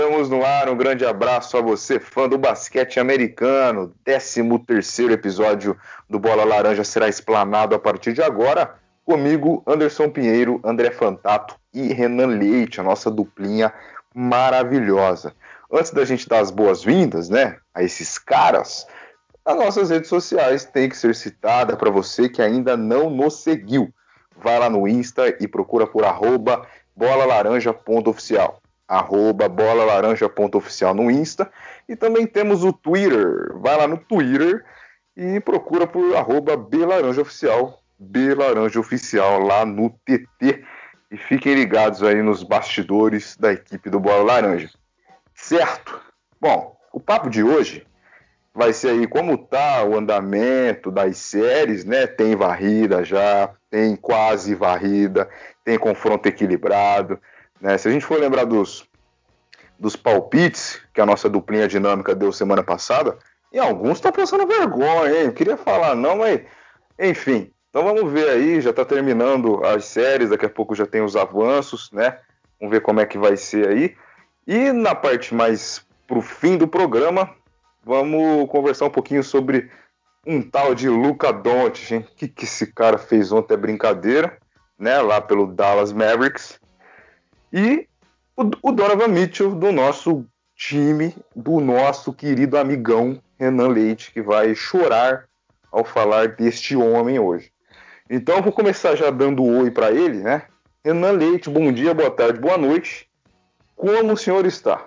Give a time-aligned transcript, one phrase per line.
[0.00, 0.66] Estamos no ar.
[0.70, 3.94] Um grande abraço a você, fã do basquete americano.
[4.02, 5.76] 13 terceiro episódio
[6.08, 8.76] do Bola Laranja será explanado a partir de agora.
[9.04, 13.74] Comigo, Anderson Pinheiro, André Fantato e Renan Leite, a nossa duplinha
[14.14, 15.34] maravilhosa.
[15.70, 18.86] Antes da gente dar as boas-vindas, né, a esses caras,
[19.44, 23.92] as nossas redes sociais têm que ser citada para você que ainda não nos seguiu.
[24.34, 31.48] Vai lá no Insta e procura por arroba bolalaranja.oficial arroba bolalaranja.oficial no Insta.
[31.88, 33.52] E também temos o Twitter.
[33.54, 34.64] Vai lá no Twitter
[35.16, 40.64] e procura por arroba belaranjaoficial, belaranjaoficial lá no TT.
[41.08, 44.70] E fiquem ligados aí nos bastidores da equipe do Bola Laranja.
[45.34, 46.00] Certo?
[46.40, 47.86] Bom, o papo de hoje
[48.52, 52.08] vai ser aí como tá o andamento das séries, né?
[52.08, 55.28] Tem varrida já, tem quase varrida,
[55.64, 57.20] tem confronto equilibrado.
[57.60, 57.76] Né?
[57.78, 58.88] Se a gente for lembrar dos,
[59.80, 63.16] dos palpites que a nossa duplinha dinâmica deu semana passada,
[63.50, 65.26] e alguns estão passando vergonha, hein?
[65.26, 66.42] Eu queria falar não, mas
[66.98, 67.50] enfim.
[67.70, 71.16] Então vamos ver aí, já está terminando as séries, daqui a pouco já tem os
[71.16, 72.18] avanços, né?
[72.60, 73.96] Vamos ver como é que vai ser aí.
[74.46, 77.30] E na parte mais pro fim do programa,
[77.82, 79.70] vamos conversar um pouquinho sobre
[80.26, 82.06] um tal de Luca Doncic, hein?
[82.12, 84.36] O que, que esse cara fez ontem é brincadeira,
[84.78, 85.00] né?
[85.00, 86.60] Lá pelo Dallas Mavericks.
[87.52, 87.88] E
[88.62, 90.24] o, Donovan Mitchell do nosso
[90.56, 95.26] time, do nosso querido amigão Renan Leite, que vai chorar
[95.70, 97.50] ao falar deste homem hoje.
[98.08, 100.44] Então vou começar já dando oi para ele, né?
[100.84, 103.08] Renan Leite, bom dia, boa tarde, boa noite.
[103.76, 104.86] Como o senhor está?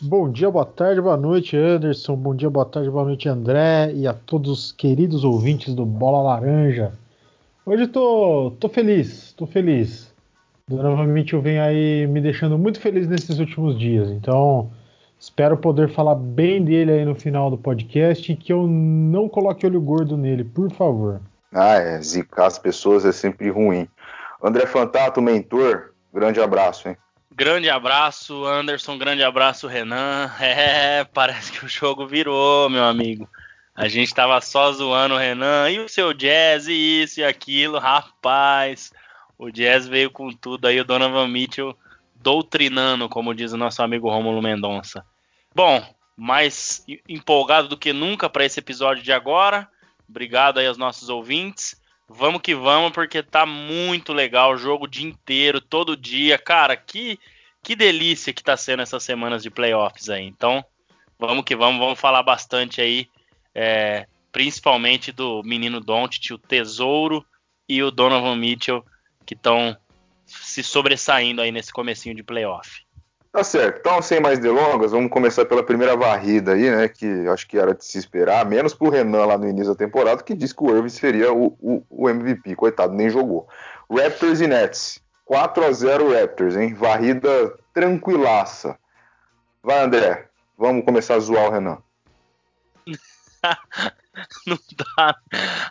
[0.00, 2.16] Bom dia, boa tarde, boa noite, Anderson.
[2.16, 3.92] Bom dia, boa tarde, boa noite, André.
[3.94, 6.92] E a todos os queridos ouvintes do Bola Laranja.
[7.64, 10.13] Hoje tô, tô feliz, tô feliz.
[10.66, 14.08] Donovan Mitchell vem aí me deixando muito feliz nesses últimos dias.
[14.08, 14.72] Então,
[15.18, 19.66] espero poder falar bem dele aí no final do podcast e que eu não coloque
[19.66, 21.20] olho gordo nele, por favor.
[21.52, 22.00] Ah, é.
[22.00, 23.86] Zicar as pessoas é sempre ruim.
[24.42, 26.96] André Fantato, mentor, grande abraço, hein?
[27.30, 28.96] Grande abraço, Anderson.
[28.96, 30.30] Grande abraço, Renan.
[30.40, 33.28] É, parece que o jogo virou, meu amigo.
[33.74, 37.78] A gente tava só zoando o Renan e o seu jazz e isso e aquilo,
[37.78, 38.92] rapaz.
[39.38, 41.76] O Jazz veio com tudo aí, o Donovan Mitchell
[42.14, 45.04] doutrinando, como diz o nosso amigo Rômulo Mendonça.
[45.54, 45.84] Bom,
[46.16, 49.68] mais empolgado do que nunca para esse episódio de agora.
[50.08, 51.80] Obrigado aí aos nossos ouvintes.
[52.08, 56.38] Vamos que vamos, porque tá muito legal o jogo o dia inteiro, todo dia.
[56.38, 57.18] Cara, que,
[57.62, 60.24] que delícia que tá sendo essas semanas de playoffs aí.
[60.24, 60.64] Então,
[61.18, 63.08] vamos que vamos, vamos falar bastante aí,
[63.54, 67.24] é, principalmente do menino Doncic, o Tesouro,
[67.68, 68.84] e o Donovan Mitchell,
[69.24, 69.76] que estão
[70.26, 72.84] se sobressaindo aí nesse comecinho de playoff.
[73.34, 73.78] Tá certo.
[73.80, 76.86] Então, sem mais delongas, vamos começar pela primeira varrida aí, né?
[76.88, 80.22] Que acho que era de se esperar, menos pro Renan lá no início da temporada,
[80.22, 82.54] que disse que o Irving seria o, o, o, MVP.
[82.54, 83.48] Coitado, nem jogou.
[83.90, 85.02] Raptors e Nets.
[85.24, 86.74] 4 a 0 Raptors, hein?
[86.74, 88.78] Varrida tranquilaça.
[89.60, 90.28] Vai, André.
[90.56, 91.78] Vamos começar a zoar o Renan.
[94.46, 94.58] não
[94.96, 95.16] dá.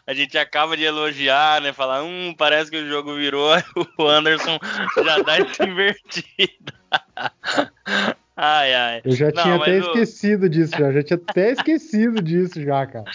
[0.05, 1.73] A gente acaba de elogiar, né?
[1.73, 3.53] Falar, hum, parece que o jogo virou.
[3.97, 4.57] O Anderson
[5.03, 6.73] já dá essa invertida.
[8.35, 9.01] Ai, ai.
[9.05, 9.79] Eu já não, tinha até o...
[9.79, 10.91] esquecido disso, já.
[10.91, 13.05] já tinha até esquecido disso, já, cara.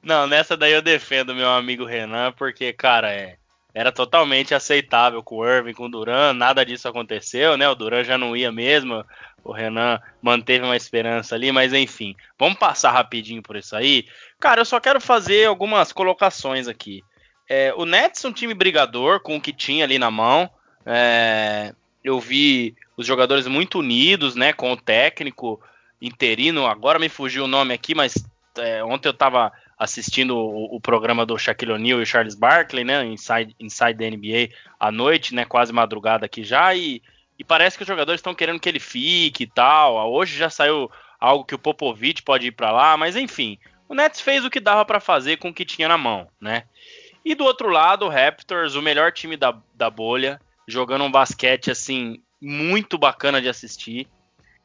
[0.00, 3.36] Não, nessa daí eu defendo meu amigo Renan, porque, cara, é,
[3.74, 7.68] era totalmente aceitável com o Irving, com o Duran, nada disso aconteceu, né?
[7.68, 9.04] O Duran já não ia mesmo,
[9.44, 14.06] o Renan manteve uma esperança ali, mas enfim, vamos passar rapidinho por isso aí.
[14.38, 17.02] Cara, eu só quero fazer algumas colocações aqui.
[17.48, 20.48] É, o Nets é um time brigador com o que tinha ali na mão.
[20.86, 25.60] É, eu vi os jogadores muito unidos, né, com o técnico
[26.00, 26.66] interino.
[26.66, 28.14] Agora me fugiu o nome aqui, mas
[28.58, 33.02] é, ontem eu estava assistindo o, o, programa do Shaquille O'Neal e Charles Barkley, né,
[33.06, 37.02] Inside, Inside the NBA à noite, né, quase madrugada aqui já, e
[37.38, 40.12] e parece que os jogadores estão querendo que ele fique e tal.
[40.12, 44.20] Hoje já saiu algo que o Popovich pode ir para lá, mas enfim, o Nets
[44.20, 46.64] fez o que dava para fazer com o que tinha na mão, né?
[47.24, 50.38] E do outro lado, o Raptors, o melhor time da, da bolha,
[50.68, 54.06] jogando um basquete assim muito bacana de assistir.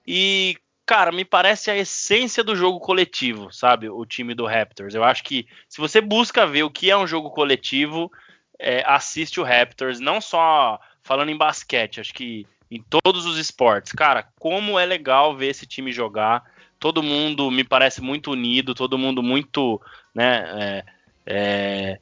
[0.05, 3.89] E, cara, me parece a essência do jogo coletivo, sabe?
[3.89, 4.93] O time do Raptors.
[4.93, 8.11] Eu acho que se você busca ver o que é um jogo coletivo,
[8.59, 13.91] é, assiste o Raptors, não só falando em basquete, acho que em todos os esportes.
[13.91, 16.43] Cara, como é legal ver esse time jogar.
[16.79, 19.81] Todo mundo me parece muito unido, todo mundo muito,
[20.13, 20.85] né, é,
[21.25, 21.99] é,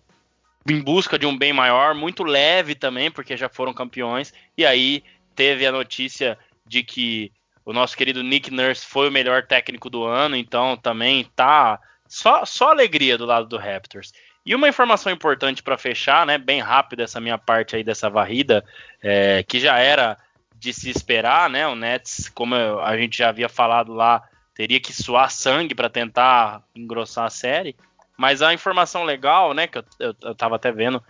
[0.68, 4.34] em busca de um bem maior, muito leve também, porque já foram campeões.
[4.58, 5.04] E aí
[5.36, 7.32] teve a notícia de que
[7.66, 12.46] o nosso querido Nick Nurse foi o melhor técnico do ano, então também tá só,
[12.46, 14.14] só alegria do lado do Raptors.
[14.46, 18.64] E uma informação importante para fechar, né, bem rápido essa minha parte aí dessa varrida,
[19.02, 20.18] é, que já era
[20.56, 24.22] de se esperar, né, o Nets, como a gente já havia falado lá,
[24.54, 27.76] teria que suar sangue para tentar engrossar a série.
[28.18, 31.02] Mas a informação legal, né, que eu, eu, eu tava até vendo,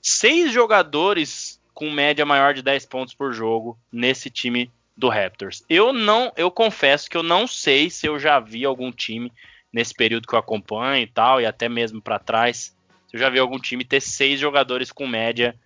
[0.00, 5.64] seis jogadores com média maior de 10 pontos por jogo nesse time do Raptors.
[5.68, 9.32] Eu não, eu confesso que eu não sei se eu já vi algum time
[9.72, 12.76] nesse período que eu acompanho e tal, e até mesmo para trás,
[13.12, 15.58] eu já vi algum time ter seis jogadores com média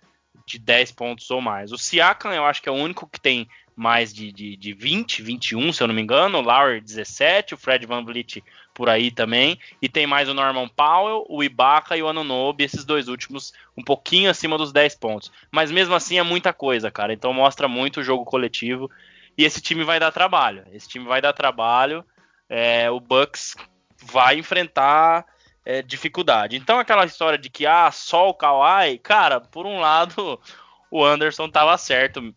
[0.45, 1.71] de 10 pontos ou mais.
[1.71, 5.21] O Siakam eu acho que é o único que tem mais de, de, de 20,
[5.21, 6.39] 21, se eu não me engano.
[6.39, 9.59] O Lowry 17, o Fred Van Vliet por aí também.
[9.81, 13.83] E tem mais o Norman Powell, o Ibaka e o Anunobi, esses dois últimos um
[13.83, 15.31] pouquinho acima dos 10 pontos.
[15.51, 17.13] Mas mesmo assim é muita coisa, cara.
[17.13, 18.89] Então mostra muito o jogo coletivo.
[19.37, 20.63] E esse time vai dar trabalho.
[20.71, 22.03] Esse time vai dar trabalho.
[22.49, 23.55] É, o Bucks
[24.01, 25.25] vai enfrentar
[25.65, 26.55] é, dificuldade.
[26.55, 30.39] Então aquela história de que ah, só o Kawhi, cara, por um lado
[30.89, 32.33] o Anderson tava certo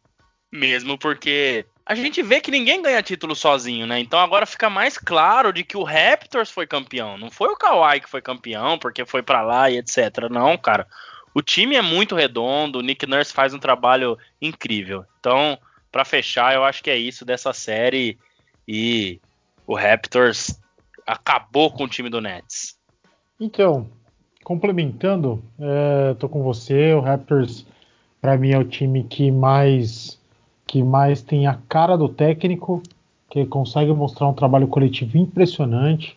[0.52, 4.00] mesmo porque a gente vê que ninguém ganha título sozinho, né?
[4.00, 8.00] Então agora fica mais claro de que o Raptors foi campeão, não foi o Kawhi
[8.00, 10.28] que foi campeão porque foi para lá e etc.
[10.28, 10.86] Não, cara.
[11.32, 15.04] O time é muito redondo, o Nick Nurse faz um trabalho incrível.
[15.20, 15.56] Então,
[15.90, 18.18] para fechar, eu acho que é isso dessa série
[18.66, 19.20] e
[19.66, 20.58] o Raptors
[21.06, 22.78] acabou com o time do Nets.
[23.38, 23.88] Então,
[24.44, 26.92] complementando, é, tô com você.
[26.94, 27.66] O Raptors,
[28.20, 30.18] para mim, é o time que mais
[30.66, 32.80] que mais tem a cara do técnico,
[33.28, 36.16] que consegue mostrar um trabalho coletivo impressionante.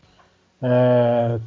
[0.62, 1.40] É,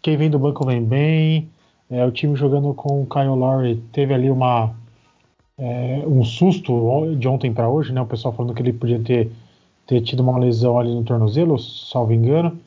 [0.00, 1.50] quem vem do banco vem bem.
[1.90, 4.72] É, o time jogando com o Kyle Lowry teve ali uma
[5.58, 8.00] é, um susto de ontem para hoje, né?
[8.00, 9.30] O pessoal falando que ele podia ter,
[9.86, 12.58] ter tido uma lesão ali no tornozelo, salvo engano.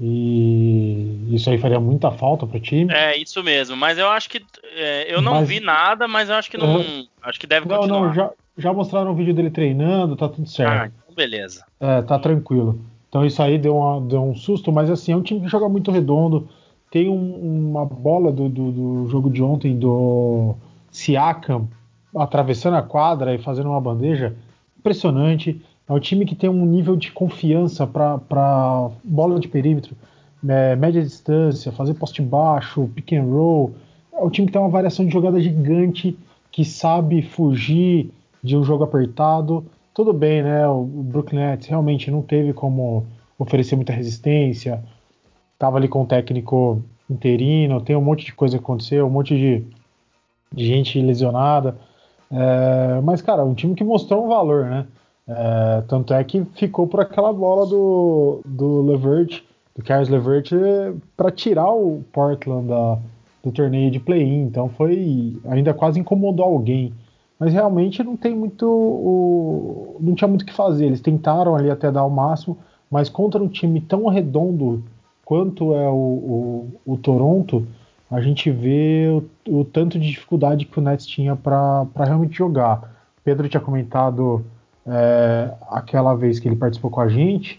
[0.00, 2.92] E isso aí faria muita falta pro time.
[2.92, 3.76] É, isso mesmo.
[3.76, 4.44] Mas eu acho que.
[4.74, 7.06] É, eu não mas, vi nada, mas eu acho que não.
[7.22, 8.06] Acho que deve não, continuar.
[8.06, 10.72] Não, já, já mostraram um vídeo dele treinando, tá tudo certo.
[10.72, 11.64] Ah, então beleza.
[11.78, 12.84] É, tá tranquilo.
[13.08, 15.68] Então isso aí deu, uma, deu um susto, mas assim, é um time que joga
[15.68, 16.48] muito redondo.
[16.90, 20.56] Tem um, uma bola do, do, do, jogo de ontem do
[20.90, 21.68] Siakam
[22.14, 24.34] atravessando a quadra e fazendo uma bandeja.
[24.78, 25.60] Impressionante.
[25.88, 29.96] É um time que tem um nível de confiança para bola de perímetro,
[30.48, 33.74] é, média distância, fazer poste baixo, pick and roll.
[34.12, 36.16] É um time que tem uma variação de jogada gigante,
[36.50, 38.10] que sabe fugir
[38.42, 39.64] de um jogo apertado.
[39.94, 40.66] Tudo bem, né?
[40.68, 43.06] O Brooklyn Nets realmente não teve como
[43.38, 44.82] oferecer muita resistência.
[45.58, 49.36] Tava ali com o técnico interino, tem um monte de coisa que aconteceu, um monte
[49.36, 49.64] de,
[50.52, 51.76] de gente lesionada.
[52.32, 54.86] É, mas, cara, um time que mostrou um valor, né?
[55.28, 59.42] É, tanto é que ficou por aquela bola do, do Levert,
[59.76, 60.50] do Carlos Levert,
[61.16, 62.98] para tirar o Portland da,
[63.42, 64.42] do torneio de play-in.
[64.42, 65.36] Então foi.
[65.44, 66.92] ainda quase incomodou alguém.
[67.38, 68.66] Mas realmente não tem muito.
[68.66, 70.86] O, não tinha muito o que fazer.
[70.86, 72.56] Eles tentaram ali até dar o máximo,
[72.90, 74.82] mas contra um time tão redondo
[75.24, 77.66] quanto é o, o, o Toronto,
[78.12, 79.08] a gente vê
[79.48, 82.94] o, o, tanto de dificuldade que o Nets tinha para realmente jogar.
[83.24, 84.44] Pedro tinha comentado
[84.86, 87.58] é, aquela vez que ele participou com a gente,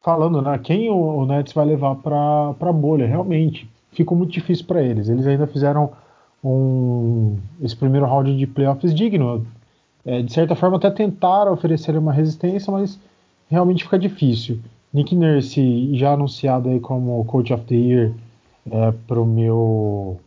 [0.00, 3.06] falando, né, quem o, o Nets vai levar para a bolha.
[3.06, 5.10] Realmente, ficou muito difícil para eles.
[5.10, 5.92] Eles ainda fizeram
[6.42, 9.46] um, esse primeiro round de playoffs digno.
[10.02, 12.98] É, de certa forma, até tentaram oferecer uma resistência, mas
[13.50, 14.60] realmente fica difícil.
[14.94, 18.14] Nick Nurse, já anunciado aí como Coach of the Year
[18.70, 20.20] é, para meu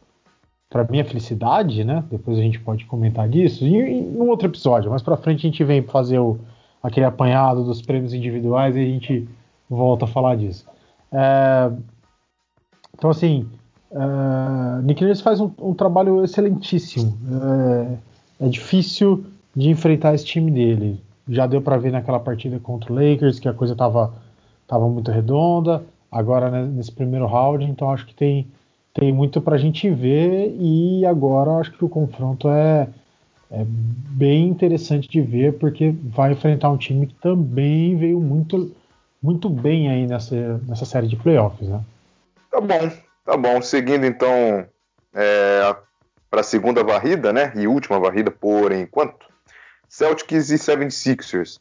[0.70, 2.02] para minha felicidade, né?
[2.10, 4.90] Depois a gente pode comentar disso em, em um outro episódio.
[4.90, 6.40] Mais para frente a gente vem fazer o,
[6.82, 9.28] aquele apanhado dos prêmios individuais e a gente
[9.70, 10.66] volta a falar disso.
[11.12, 11.70] É,
[12.98, 13.50] então assim,
[13.92, 17.18] é, Nick Nurse faz um, um trabalho excelentíssimo.
[18.40, 21.02] É, é, difícil de enfrentar esse time dele.
[21.28, 24.14] Já deu para ver naquela partida contra o Lakers que a coisa estava
[24.66, 25.84] tava muito redonda.
[26.12, 28.48] Agora né, nesse primeiro round, então acho que tem
[28.94, 32.90] tem muito para a gente ver e agora acho que o confronto é,
[33.50, 38.76] é, bem interessante de ver porque vai enfrentar um time que também veio muito,
[39.22, 41.82] muito bem aí nessa, nessa série de playoffs, né?
[42.50, 42.92] Tá bom,
[43.26, 43.62] tá bom.
[43.62, 44.66] Seguindo então
[45.14, 45.76] é,
[46.30, 47.54] para a segunda varrida, né?
[47.56, 49.26] E última varrida por enquanto.
[49.88, 51.60] Celtics e 76ers.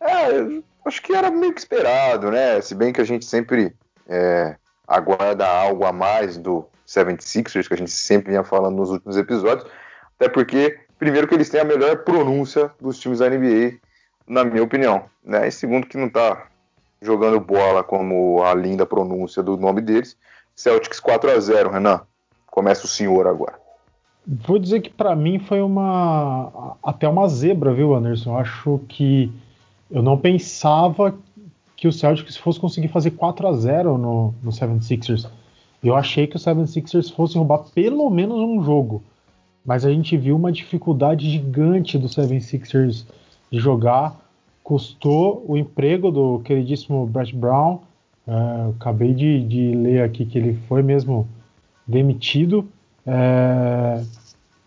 [0.00, 2.60] É, acho que era meio que esperado, né?
[2.60, 3.74] Se bem que a gente sempre
[4.08, 9.16] é, aguarda algo a mais do 76ers, que a gente sempre vinha falando nos últimos
[9.16, 9.68] episódios,
[10.14, 13.78] até porque, primeiro, que eles têm a melhor pronúncia dos times da NBA,
[14.26, 15.04] na minha opinião.
[15.24, 15.48] Né?
[15.48, 16.46] E segundo, que não está
[17.02, 20.16] jogando bola como a linda pronúncia do nome deles.
[20.54, 22.00] Celtics 4 a 0 Renan.
[22.46, 23.54] Começa o senhor agora.
[24.26, 28.36] Vou dizer que para mim foi uma até uma zebra, viu, Anderson?
[28.36, 29.30] Acho que
[29.90, 31.16] eu não pensava
[31.76, 35.28] que o Celtics fosse conseguir fazer 4 a 0 no, no 76ers.
[35.82, 39.02] Eu achei que o 76ers fosse roubar pelo menos um jogo.
[39.64, 43.04] Mas a gente viu uma dificuldade gigante do 76ers
[43.50, 44.16] de jogar.
[44.62, 47.80] Custou o emprego do queridíssimo Brett Brown.
[48.26, 51.28] Uh, acabei de, de, ler aqui que ele foi mesmo
[51.86, 52.68] demitido.
[53.06, 54.04] Uh,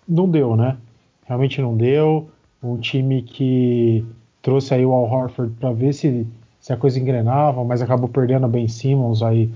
[0.07, 0.77] não deu, né?
[1.25, 2.29] Realmente não deu.
[2.61, 4.05] Um time que
[4.41, 6.27] trouxe aí o Al Horford para ver se
[6.59, 9.49] se a coisa engrenava, mas acabou perdendo a Ben Simmons aí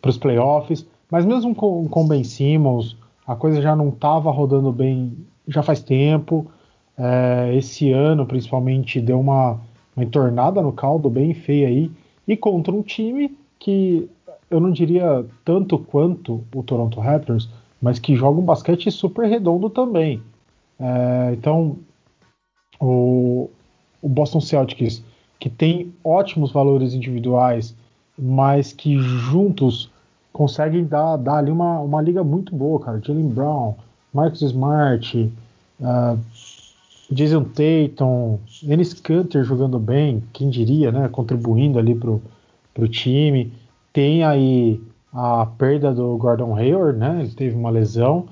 [0.00, 0.86] para os playoffs.
[1.10, 5.80] Mas mesmo com, com Ben Simmons, a coisa já não estava rodando bem já faz
[5.80, 6.46] tempo.
[6.98, 9.60] É, esse ano, principalmente, deu uma,
[9.96, 11.90] uma entornada no caldo bem feia aí.
[12.26, 14.08] E contra um time que
[14.50, 17.48] eu não diria tanto quanto o Toronto Raptors,
[17.80, 20.20] mas que joga um basquete super redondo também.
[20.78, 21.76] É, então,
[22.80, 23.48] o,
[24.02, 25.02] o Boston Celtics
[25.42, 27.74] que tem ótimos valores individuais,
[28.16, 29.90] mas que juntos
[30.32, 33.00] conseguem dar, dar ali uma, uma liga muito boa, cara.
[33.02, 33.74] Jalen Brown,
[34.14, 35.32] Marcus Smart,
[35.80, 36.18] uh,
[37.10, 41.08] Jason Tatum, Ennis Canter jogando bem, quem diria, né?
[41.08, 42.22] Contribuindo ali pro,
[42.72, 43.52] pro time.
[43.92, 44.80] Tem aí
[45.12, 47.18] a perda do Gordon Hayward, né?
[47.20, 48.26] Ele teve uma lesão.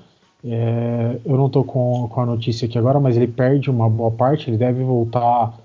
[0.45, 4.11] É, eu não estou com, com a notícia aqui agora, mas ele perde uma boa
[4.11, 4.49] parte.
[4.49, 5.60] Ele deve voltar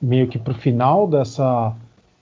[0.00, 1.74] meio que para o final dessa,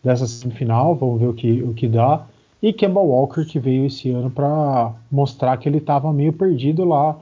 [0.03, 2.27] dessa semifinal, vamos ver o que, o que dá.
[2.61, 7.17] E Kemba Walker, que veio esse ano para mostrar que ele estava meio perdido lá,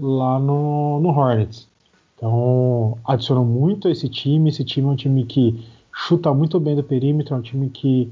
[0.00, 1.68] lá no, no Hornets.
[2.16, 4.48] Então, adicionou muito esse time.
[4.48, 8.10] Esse time é um time que chuta muito bem do perímetro, é um time que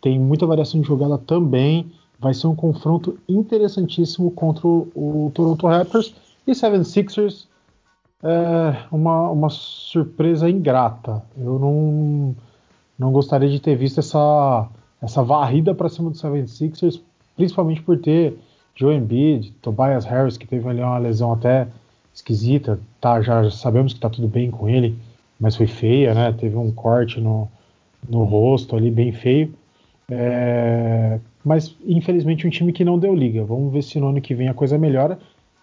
[0.00, 1.92] tem muita variação de jogada também.
[2.18, 6.14] Vai ser um confronto interessantíssimo contra o, o Toronto Raptors
[6.46, 7.46] e 76ers
[8.22, 11.22] é uma, uma surpresa ingrata.
[11.36, 12.36] Eu não,
[12.98, 14.68] não gostaria de ter visto essa,
[15.00, 17.00] essa varrida para cima do 76ers,
[17.36, 18.38] principalmente por ter
[18.74, 21.68] Joe Embiid, Tobias Harris, que teve ali uma lesão até
[22.14, 22.78] esquisita.
[23.00, 24.98] Tá, já sabemos que está tudo bem com ele,
[25.38, 26.32] mas foi feia, né?
[26.32, 27.48] Teve um corte no,
[28.08, 29.52] no rosto ali, bem feio.
[30.10, 33.44] É, mas infelizmente um time que não deu liga.
[33.44, 35.18] Vamos ver se no ano que vem a coisa melhora.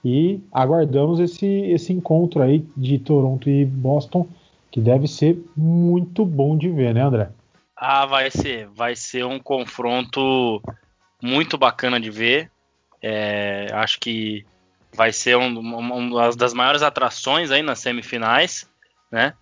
[0.10, 4.26] E aguardamos esse, esse encontro aí de Toronto e Boston,
[4.72, 7.30] que deve ser muito bom de ver, né, André?
[7.76, 8.70] Ah, vai ser.
[8.70, 10.62] Vai ser um confronto
[11.22, 12.50] muito bacana de ver.
[13.02, 14.46] É, acho que
[14.96, 18.66] vai ser um, uma das maiores atrações aí nas semifinais,
[19.12, 19.34] né?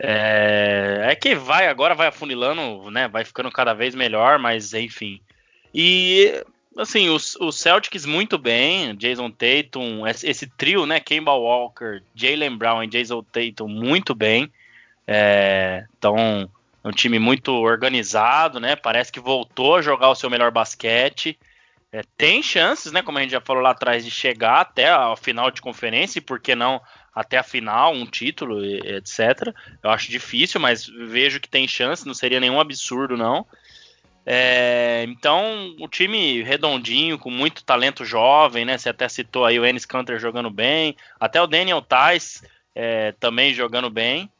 [0.00, 3.06] É, é, que vai agora vai afunilando, né?
[3.06, 5.20] Vai ficando cada vez melhor, mas enfim.
[5.72, 6.44] E
[6.76, 12.82] assim, os, os Celtics muito bem, Jason Tatum, esse, trio, né, Kemba Walker, Jalen Brown
[12.82, 14.50] e Jason Tatum muito bem.
[15.06, 16.48] É, então,
[16.84, 18.76] é um time muito organizado, né?
[18.76, 21.38] Parece que voltou a jogar o seu melhor basquete.
[21.90, 23.02] É, tem chances, né?
[23.02, 26.22] Como a gente já falou lá atrás, de chegar até a final de conferência, e
[26.22, 26.80] por que não
[27.14, 29.52] até a final, um título, etc.
[29.82, 33.44] Eu acho difícil, mas vejo que tem chance, não seria nenhum absurdo, não.
[34.30, 38.76] É, então, o time redondinho, com muito talento jovem, né?
[38.76, 42.42] Você até citou aí o Ennis Canter jogando bem, até o Daniel Tais
[42.74, 44.30] é, também jogando bem.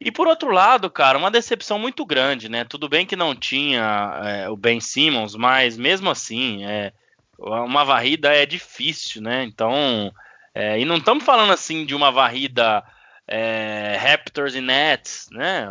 [0.00, 2.64] E por outro lado, cara, uma decepção muito grande, né?
[2.64, 6.92] Tudo bem que não tinha é, o Ben Simmons, mas mesmo assim, é,
[7.38, 9.44] uma varrida é difícil, né?
[9.44, 10.12] Então,
[10.52, 12.82] é, e não estamos falando assim de uma varrida
[13.28, 15.68] é, Raptors e Nets, né?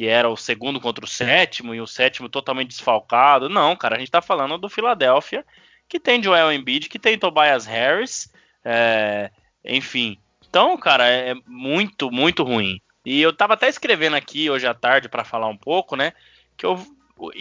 [0.00, 3.50] Que era o segundo contra o sétimo e o sétimo totalmente desfalcado.
[3.50, 5.44] Não, cara, a gente tá falando do Philadelphia,
[5.86, 8.32] que tem Joel Embiid, que tem Tobias Harris,
[8.64, 9.30] é,
[9.62, 10.16] enfim.
[10.48, 12.80] Então, cara, é muito, muito ruim.
[13.04, 16.14] E eu tava até escrevendo aqui hoje à tarde para falar um pouco, né,
[16.56, 16.82] que eu,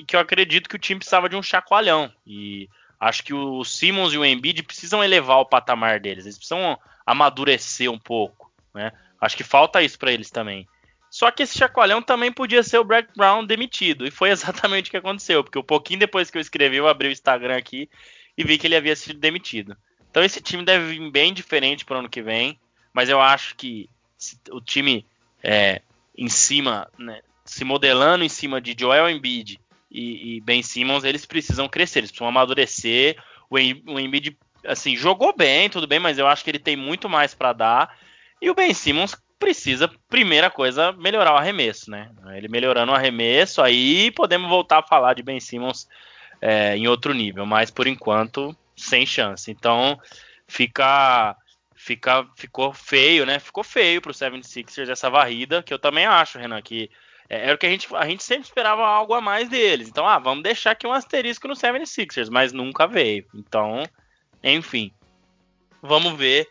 [0.05, 2.11] que eu acredito que o time precisava de um chacoalhão.
[2.27, 2.67] E
[2.99, 7.89] acho que o Simmons e o Embiid precisam elevar o patamar deles, eles precisam amadurecer
[7.89, 8.91] um pouco, né?
[9.21, 10.67] Acho que falta isso para eles também.
[11.09, 14.05] Só que esse chacoalhão também podia ser o Brett Brown demitido.
[14.05, 15.43] E foi exatamente o que aconteceu.
[15.43, 17.89] Porque um pouquinho depois que eu escrevi, eu abri o Instagram aqui
[18.37, 19.75] e vi que ele havia sido demitido.
[20.09, 22.59] Então esse time deve vir bem diferente para o ano que vem.
[22.93, 23.89] Mas eu acho que
[24.51, 25.05] o time
[25.43, 25.81] é,
[26.17, 31.25] em cima, né, se modelando em cima de Joel Embiid e, e, Ben Simmons, eles
[31.25, 33.17] precisam crescer, eles precisam amadurecer.
[33.49, 37.09] O, o Embiid, assim, jogou bem, tudo bem, mas eu acho que ele tem muito
[37.09, 37.97] mais para dar.
[38.41, 42.11] E o Ben Simmons precisa, primeira coisa, melhorar o arremesso, né?
[42.35, 45.87] Ele melhorando o arremesso, aí podemos voltar a falar de Ben Simmons
[46.41, 49.49] é, em outro nível, mas por enquanto, sem chance.
[49.49, 49.99] Então,
[50.47, 51.35] fica,
[51.73, 53.39] fica, ficou feio, né?
[53.39, 56.91] Ficou feio pro 76ers essa varrida, que eu também acho, Renan, que
[57.29, 59.87] é, era o que a gente, a gente sempre esperava algo a mais deles.
[59.87, 63.25] Então, ah, vamos deixar aqui um asterisco no 76ers, mas nunca veio.
[63.33, 63.83] Então,
[64.43, 64.91] enfim.
[65.81, 66.49] Vamos ver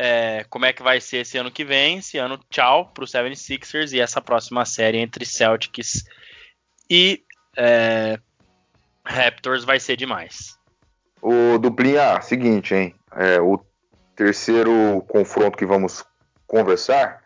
[0.00, 1.98] é, como é que vai ser esse ano que vem.
[1.98, 6.04] Esse ano, tchau pro 76ers e essa próxima série entre Celtics
[6.88, 7.24] e
[7.56, 8.16] é,
[9.04, 10.56] Raptors vai ser demais.
[11.20, 12.94] O Duplinha, seguinte, hein?
[13.16, 13.58] É, o
[14.14, 16.04] terceiro confronto que vamos
[16.46, 17.20] conversar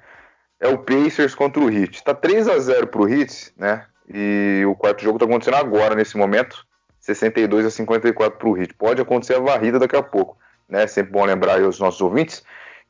[0.59, 2.03] é o Pacers contra o Heat.
[2.03, 3.85] Tá 3 a 0 pro Heat, né?
[4.09, 6.67] E o quarto jogo tá acontecendo agora, nesse momento.
[7.01, 8.73] 62 a 54 pro Heat.
[8.75, 10.87] Pode acontecer a varrida daqui a pouco, né?
[10.87, 12.43] Sempre bom lembrar aí aos nossos ouvintes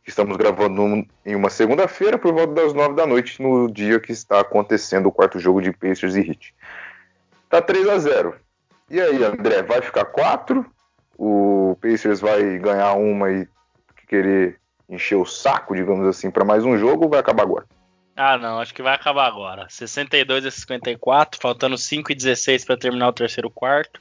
[0.07, 4.41] estamos gravando em uma segunda-feira por volta das 9 da noite, no dia que está
[4.41, 6.55] acontecendo o quarto jogo de Pacers e Heat.
[7.49, 8.35] Tá 3 a 0.
[8.91, 10.67] E aí, André, vai ficar 4?
[11.17, 13.49] O Pacers vai ganhar uma e
[14.09, 17.65] querer encher o saco, digamos assim, para mais um jogo ou vai acabar agora?
[18.15, 19.67] Ah, não, acho que vai acabar agora.
[19.71, 24.01] 62 a 54, faltando 5 e 16 para terminar o terceiro quarto.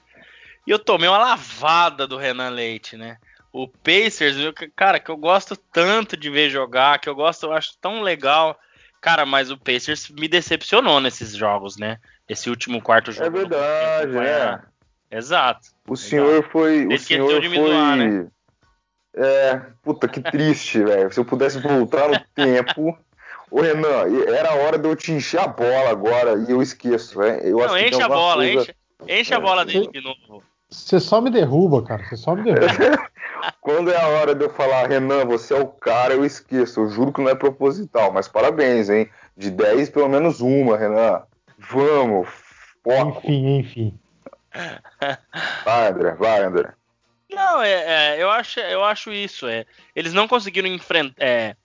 [0.67, 3.17] E eu tomei uma lavada do Renan Leite, né?
[3.53, 4.38] O Pacers,
[4.75, 8.58] cara, que eu gosto tanto de ver jogar, que eu gosto, eu acho tão legal.
[9.01, 12.00] Cara, mas o Pacers me decepcionou nesses jogos, né?
[12.29, 13.25] Esse último quarto jogo.
[13.25, 14.60] É verdade, é.
[15.12, 15.67] Exato.
[15.88, 16.88] O senhor foi.
[16.88, 17.50] O senhor foi.
[17.50, 18.27] Doar, né?
[19.13, 21.12] É, puta que triste, velho.
[21.12, 22.98] Se eu pudesse voltar no tempo.
[23.50, 27.20] Ô Renan, era a hora de eu te encher a bola agora e eu esqueço,
[27.20, 27.41] né?
[27.43, 28.62] Eu Não, enche a bola, coisa...
[28.62, 28.75] enche,
[29.10, 29.35] enche é.
[29.35, 30.42] a bola dele de novo.
[30.72, 32.03] Você só me derruba, cara.
[32.05, 33.12] Você só me derruba.
[33.60, 36.81] Quando é a hora de eu falar, Renan, você é o cara, eu esqueço.
[36.81, 39.10] Eu juro que não é proposital, mas parabéns, hein?
[39.36, 41.24] De 10, pelo menos uma, Renan.
[41.57, 42.27] Vamos,
[42.84, 43.20] foco.
[43.20, 44.00] Enfim, enfim.
[45.66, 46.74] Vai, André, vai, André.
[47.31, 49.48] Não, é, é, eu, acho, eu acho isso.
[49.48, 51.55] É, eles não conseguiram enfrentar, é,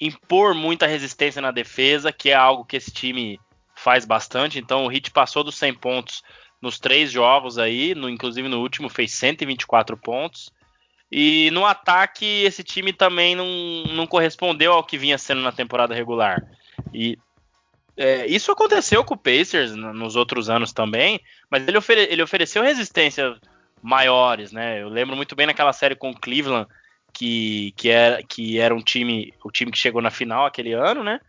[0.00, 3.38] impor muita resistência na defesa, que é algo que esse time
[3.76, 4.58] faz bastante.
[4.58, 6.22] Então o Hit passou dos 100 pontos
[6.60, 10.52] nos três jogos aí, no, inclusive no último fez 124 pontos.
[11.10, 13.46] E no ataque esse time também não,
[13.94, 16.44] não correspondeu ao que vinha sendo na temporada regular.
[16.92, 17.18] E
[17.96, 22.62] é, isso aconteceu com o Pacers nos outros anos também, mas ele, ofere ele ofereceu
[22.62, 23.36] resistência
[23.82, 24.82] maiores, né?
[24.82, 26.68] Eu lembro muito bem naquela série com o Cleveland,
[27.12, 31.02] que, que, era, que era um time, o time que chegou na final aquele ano,
[31.02, 31.20] né?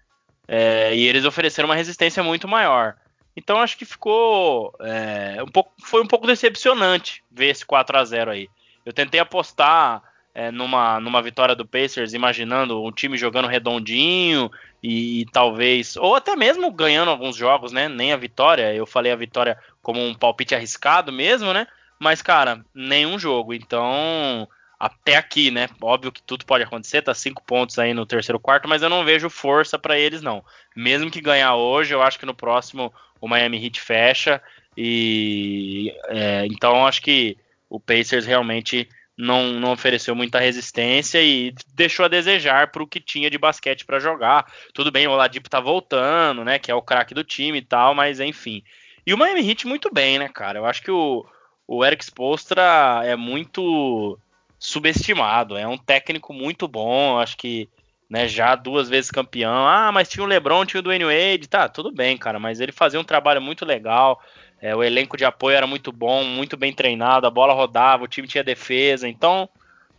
[0.47, 2.95] É, e eles ofereceram uma resistência muito maior.
[3.39, 8.03] Então acho que ficou é, um pouco, foi um pouco decepcionante ver esse 4 a
[8.03, 8.49] 0 aí.
[8.85, 10.03] Eu tentei apostar
[10.35, 14.51] é, numa, numa vitória do Pacers, imaginando um time jogando redondinho
[14.83, 17.87] e, e, talvez, ou até mesmo ganhando alguns jogos, né?
[17.87, 18.73] Nem a vitória.
[18.73, 21.65] Eu falei a vitória como um palpite arriscado mesmo, né?
[21.97, 23.53] Mas, cara, nenhum jogo.
[23.53, 25.67] Então, até aqui, né?
[25.81, 29.03] Óbvio que tudo pode acontecer, tá cinco pontos aí no terceiro quarto, mas eu não
[29.03, 30.43] vejo força para eles, não.
[30.75, 34.41] Mesmo que ganhar hoje, eu acho que no próximo o Miami Heat fecha.
[34.77, 37.37] E é, então acho que
[37.69, 38.87] o Pacers realmente
[39.17, 43.85] não, não ofereceu muita resistência e deixou a desejar para o que tinha de basquete
[43.85, 44.49] para jogar.
[44.73, 46.57] Tudo bem, o Oladipo tá voltando, né?
[46.57, 48.63] Que é o craque do time e tal, mas enfim.
[49.05, 50.59] E o Miami Heat muito bem, né, cara?
[50.59, 51.25] Eu acho que o,
[51.67, 54.17] o Eric Spolstra é muito
[54.59, 55.57] subestimado.
[55.57, 57.17] É um técnico muito bom.
[57.17, 57.69] Acho que
[58.09, 59.67] né, já duas vezes campeão.
[59.67, 61.47] Ah, mas tinha o LeBron, tinha o Dwayne Wade.
[61.47, 62.39] Tá, tudo bem, cara.
[62.39, 64.21] Mas ele fazia um trabalho muito legal.
[64.61, 67.25] É, o elenco de apoio era muito bom, muito bem treinado.
[67.25, 69.07] A bola rodava, o time tinha defesa.
[69.07, 69.47] Então,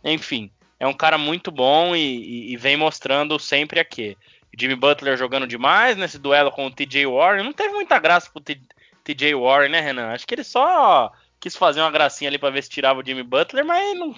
[0.03, 4.15] enfim, é um cara muito bom e, e, e vem mostrando sempre aqui.
[4.57, 7.43] Jimmy Butler jogando demais nesse duelo com o TJ Warren.
[7.43, 8.43] Não teve muita graça pro
[9.03, 10.11] TJ Warren, né, Renan?
[10.11, 13.23] Acho que ele só quis fazer uma gracinha ali para ver se tirava o Jimmy
[13.23, 14.13] Butler, mas não,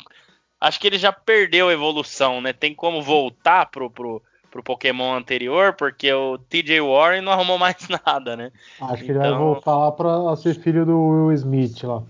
[0.64, 2.54] acho que ele já perdeu a evolução, né?
[2.54, 7.76] Tem como voltar pro, pro, pro Pokémon anterior, porque o TJ Warren não arrumou mais
[8.06, 8.50] nada, né?
[8.80, 9.16] Acho que então...
[9.16, 12.02] ele vai então- voltar lá pra ser filho do Will Smith lá.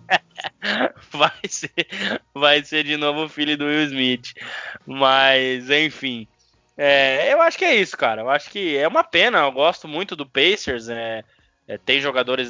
[1.11, 1.73] vai ser,
[2.31, 4.33] vai ser de novo filho do Will Smith.
[4.85, 6.27] Mas, enfim.
[6.77, 8.21] É, eu acho que é isso, cara.
[8.21, 9.39] Eu acho que é uma pena.
[9.39, 10.89] Eu gosto muito do Pacers.
[10.89, 11.23] É,
[11.67, 12.49] é, tem jogadores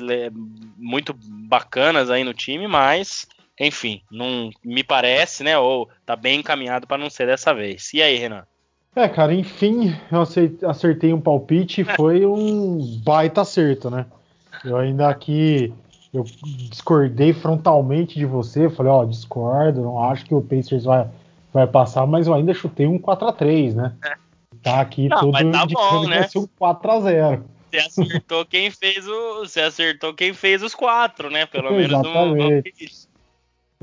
[0.78, 3.26] muito bacanas aí no time, mas
[3.60, 5.58] enfim, não me parece, né?
[5.58, 7.94] Ou tá bem encaminhado para não ser dessa vez.
[7.94, 8.44] E aí, Renan?
[8.96, 14.06] É, cara, enfim, eu acertei um palpite e foi um baita acerto, né?
[14.64, 15.74] Eu ainda aqui
[16.14, 16.24] eu
[16.70, 21.10] discordei frontalmente de você, falei, ó, discordo, não acho que o Pacers vai,
[21.52, 23.94] vai passar, mas eu ainda chutei um 4 a 3 né?
[24.62, 26.20] tá aqui Não, tudo tá bom, né?
[26.20, 27.44] vai ser um 4x0.
[27.70, 29.40] Você acertou quem fez o.
[29.40, 31.48] Você acertou quem fez os quatro, né?
[31.48, 32.70] Pelo Exatamente.
[32.70, 33.13] um.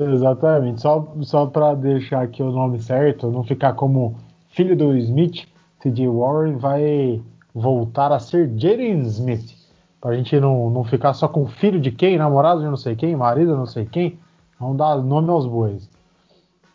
[0.00, 0.80] Exatamente.
[0.80, 4.16] Só, só para deixar aqui o nome certo, não ficar como
[4.50, 5.46] filho do Smith,
[5.80, 7.20] TJ Warren vai
[7.54, 9.54] voltar a ser Jaden Smith.
[10.00, 13.14] Pra gente não, não ficar só com filho de quem, namorado de não sei quem,
[13.14, 14.18] marido de não sei quem.
[14.58, 15.88] Vamos dar nome aos bois.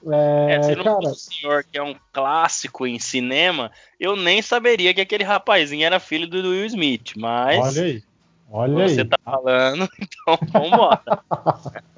[0.07, 0.99] É, é, se não cara...
[0.99, 5.99] o senhor que é um clássico em cinema, eu nem saberia que aquele rapazinho era
[5.99, 7.77] filho do Will Smith, mas.
[7.77, 8.03] Olha aí.
[8.51, 9.07] Olha você aí.
[9.07, 11.01] tá falando, então vambora.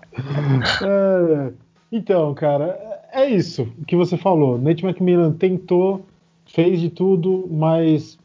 [0.84, 1.54] é,
[1.92, 2.78] então, cara,
[3.12, 4.58] é isso que você falou.
[4.58, 6.06] Nate McMillan tentou,
[6.46, 8.18] fez de tudo, mas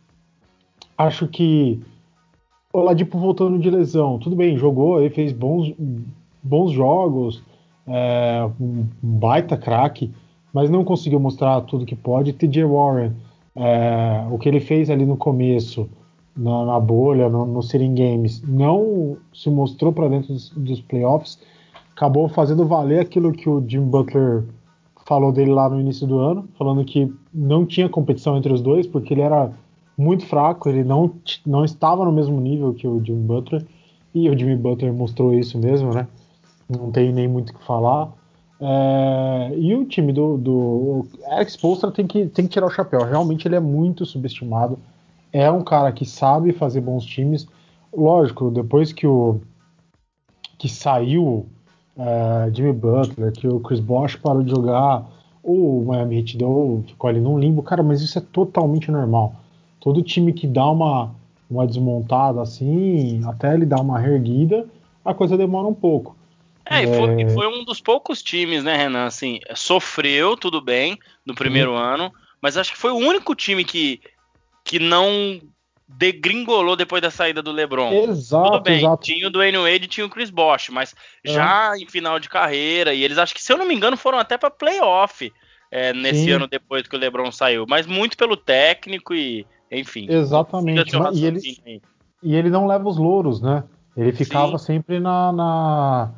[0.96, 1.81] acho que
[2.72, 5.74] o Ladipo voltando de lesão, tudo bem, jogou, ele fez bons,
[6.42, 7.42] bons jogos,
[7.87, 10.11] é, um baita craque,
[10.52, 12.33] mas não conseguiu mostrar tudo que pode.
[12.33, 13.12] TJ Warren,
[13.55, 15.88] é, o que ele fez ali no começo,
[16.37, 21.38] na, na bolha, no, no Sitting Games, não se mostrou para dentro dos, dos, playoffs,
[21.94, 24.44] acabou fazendo valer aquilo que o Jim Butler
[25.07, 28.87] falou dele lá no início do ano, falando que não tinha competição entre os dois,
[28.87, 29.52] porque ele era
[29.96, 31.12] muito fraco, ele não,
[31.44, 33.64] não estava no mesmo nível que o Jim Butler,
[34.14, 36.07] e o Jimmy Butler mostrou isso mesmo, né?
[36.78, 38.12] não tem nem muito o que falar.
[38.61, 43.05] É, e o time do, do Alex Polstra tem que, tem que tirar o chapéu.
[43.05, 44.78] Realmente ele é muito subestimado.
[45.33, 47.46] É um cara que sabe fazer bons times.
[47.92, 49.40] Lógico, depois que o
[50.59, 51.46] que saiu
[51.96, 55.05] é, Jimmy Butler, que o Chris Bosh parou de jogar,
[55.42, 59.35] o Miami Heat deu, ficou ali num limbo, cara, mas isso é totalmente normal.
[59.81, 61.14] Todo time que dá uma,
[61.50, 64.66] uma desmontada assim, até ele dar uma reerguida,
[65.05, 66.16] a coisa demora um pouco.
[66.64, 67.28] É, e foi, é...
[67.28, 69.05] foi, um dos poucos times, né, Renan?
[69.05, 74.00] Assim, sofreu, tudo bem, no primeiro ano, mas acho que foi o único time que,
[74.64, 75.40] que não
[75.96, 77.92] degringolou depois da saída do LeBron.
[77.92, 79.02] Exato, Tudo bem, exato.
[79.05, 81.33] tinha o Dwayne Wade e tinha o Chris Bosh, mas é.
[81.33, 84.18] já em final de carreira, e eles acho que, se eu não me engano, foram
[84.18, 85.33] até para playoff
[85.70, 86.33] é, nesse Sim.
[86.33, 90.07] ano depois que o LeBron saiu, mas muito pelo técnico e, enfim.
[90.09, 91.40] Exatamente, e ele,
[92.22, 93.64] e ele não leva os louros, né?
[93.96, 94.66] Ele ficava Sim.
[94.66, 96.11] sempre na, na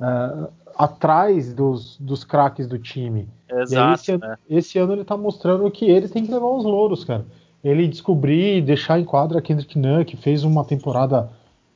[0.00, 3.28] uh, atrás dos, dos craques do time.
[3.50, 3.94] Exato.
[3.94, 4.36] Esse, né?
[4.48, 7.26] esse, ano ele tá mostrando que ele tem que levar os louros, cara.
[7.62, 11.30] Ele descobrir e deixar em quadra Kendrick Nunn, que fez uma temporada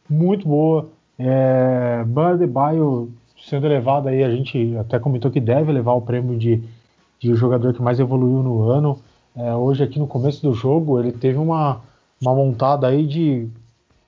[0.09, 0.89] muito boa.
[1.19, 2.47] É, Bud
[3.49, 6.63] sendo levado aí, a gente até comentou que deve levar o prêmio de,
[7.19, 8.99] de jogador que mais evoluiu no ano.
[9.35, 11.81] É, hoje aqui no começo do jogo ele teve uma,
[12.21, 13.49] uma montada aí de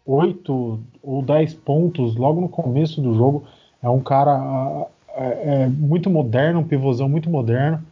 [0.06, 3.44] 8 ou 10 pontos logo no começo do jogo.
[3.82, 7.82] É um cara é, é muito moderno, um pivôzão muito moderno.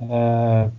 [0.00, 0.70] É,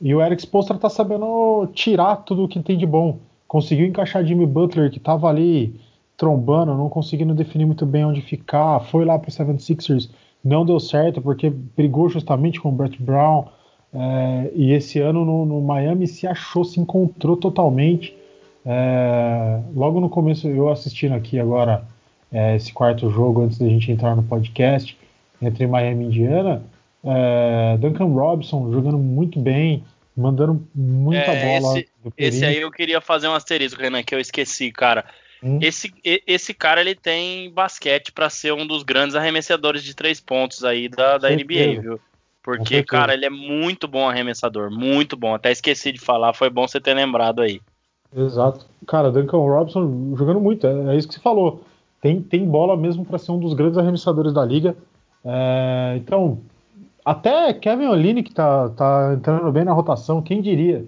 [0.00, 3.18] e o Eric Spoelstra tá sabendo tirar tudo o que tem de bom.
[3.46, 5.80] Conseguiu encaixar Jimmy Butler, que tava ali
[6.16, 8.80] trombando, não conseguindo definir muito bem onde ficar.
[8.80, 10.10] Foi lá pro 76ers,
[10.44, 13.44] não deu certo, porque brigou justamente com o Brett Brown.
[13.92, 18.14] É, e esse ano no, no, Miami se achou, se encontrou totalmente.
[18.66, 21.84] É, logo no começo, eu assistindo aqui agora
[22.30, 24.96] é, esse quarto jogo antes da gente entrar no podcast
[25.40, 26.62] entre Miami e Indiana.
[27.04, 29.84] É, Duncan Robinson jogando muito bem,
[30.16, 31.78] mandando muita é, bola.
[31.78, 35.04] Esse, esse, aí eu queria fazer um asterisco, Renan, que eu esqueci, cara.
[35.42, 35.58] Hum?
[35.62, 40.64] Esse, esse cara ele tem basquete para ser um dos grandes arremessadores de três pontos
[40.64, 42.00] aí da, da NBA, viu?
[42.42, 45.34] Porque, cara, ele é muito bom arremessador, muito bom.
[45.34, 47.60] Até esqueci de falar, foi bom você ter lembrado aí.
[48.16, 48.66] Exato.
[48.86, 51.62] Cara, Duncan Robinson jogando muito, é, é isso que você falou
[52.00, 54.76] tem, tem bola mesmo para ser um dos grandes arremessadores da liga.
[55.24, 56.38] É, então,
[57.10, 60.84] até Kevin Oline que tá, tá entrando bem na rotação, quem diria?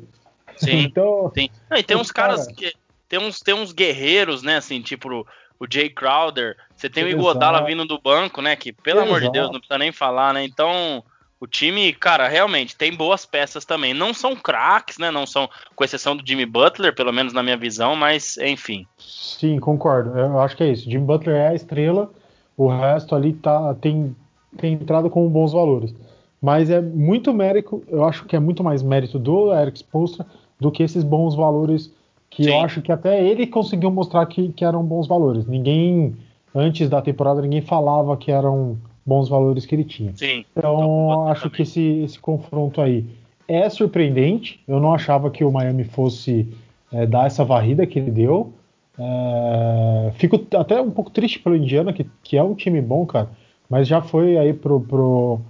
[0.57, 0.81] Sim.
[0.91, 1.49] então, sim.
[1.71, 2.73] Não, e tem uns caras que
[3.09, 5.27] tem uns, tem uns guerreiros, né, assim, tipo
[5.59, 9.11] o Jay Crowder, você tem o Iguodala vindo do banco, né, que pelo Exato.
[9.11, 10.43] amor de Deus, não precisa nem falar, né?
[10.43, 11.05] Então,
[11.41, 13.95] o time, cara, realmente tem boas peças também.
[13.95, 15.11] Não são craques, né?
[15.11, 18.87] Não são, com exceção do Jimmy Butler, pelo menos na minha visão, mas enfim.
[18.99, 20.19] Sim, concordo.
[20.19, 20.91] Eu acho que é isso.
[20.91, 22.11] Jimmy Butler é a estrela,
[22.57, 24.15] o resto ali tá, tem,
[24.59, 25.95] tem entrado com bons valores.
[26.41, 30.27] Mas é muito mérito, eu acho que é muito mais mérito do Eric Spoelstra
[30.59, 31.93] do que esses bons valores
[32.31, 32.51] que Sim.
[32.51, 35.47] eu acho que até ele conseguiu mostrar que, que eram bons valores.
[35.47, 36.15] Ninguém,
[36.55, 40.13] antes da temporada, ninguém falava que eram bons valores que ele tinha.
[40.15, 40.45] Sim.
[40.57, 41.57] Então, acho também.
[41.57, 43.05] que esse, esse confronto aí
[43.49, 44.61] é surpreendente.
[44.69, 46.47] Eu não achava que o Miami fosse
[46.93, 48.53] é, dar essa varrida que ele deu.
[48.97, 53.31] É, fico até um pouco triste pelo Indiana, que, que é um time bom, cara,
[53.69, 55.41] mas já foi aí pro, pro,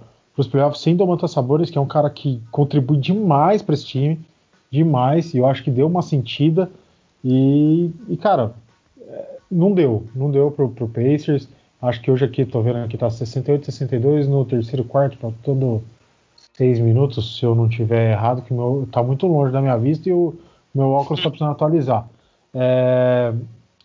[0.41, 4.19] pros playoffs sem Domantas Sabores, que é um cara que contribui demais para esse time.
[4.71, 6.69] demais e eu acho que deu uma sentida
[7.23, 8.53] e, e cara,
[9.01, 11.47] é, não deu, não deu pro, pro Pacers.
[11.81, 15.83] Acho que hoje aqui, tô vendo aqui, tá 68, 62 no terceiro quarto, tá todo
[16.55, 20.07] seis minutos, se eu não tiver errado, que meu tá muito longe da minha vista
[20.07, 20.35] e o
[20.73, 22.07] meu óculos tá precisando atualizar.
[22.53, 23.33] É,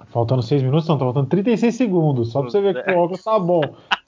[0.07, 3.23] faltando seis minutos, não, tá faltando 36 segundos, só pra você ver que o óculos
[3.23, 3.63] tá bom.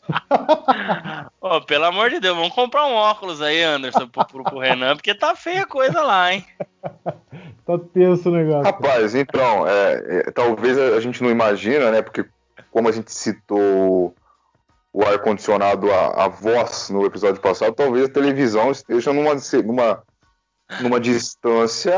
[1.57, 4.97] oh, pelo amor de Deus, vamos comprar um óculos aí, Anderson, pro, pro, pro Renan,
[4.97, 6.45] porque tá feia a coisa lá, hein?
[7.67, 8.65] tá tenso o negócio.
[8.65, 12.03] Rapaz, então, é, é, talvez a gente não imagina, né?
[12.03, 12.25] Porque
[12.71, 14.15] como a gente citou
[14.93, 19.35] o ar-condicionado, a, a, voz no episódio passado, talvez a televisão esteja numa,
[19.65, 20.03] numa,
[20.81, 21.95] numa distância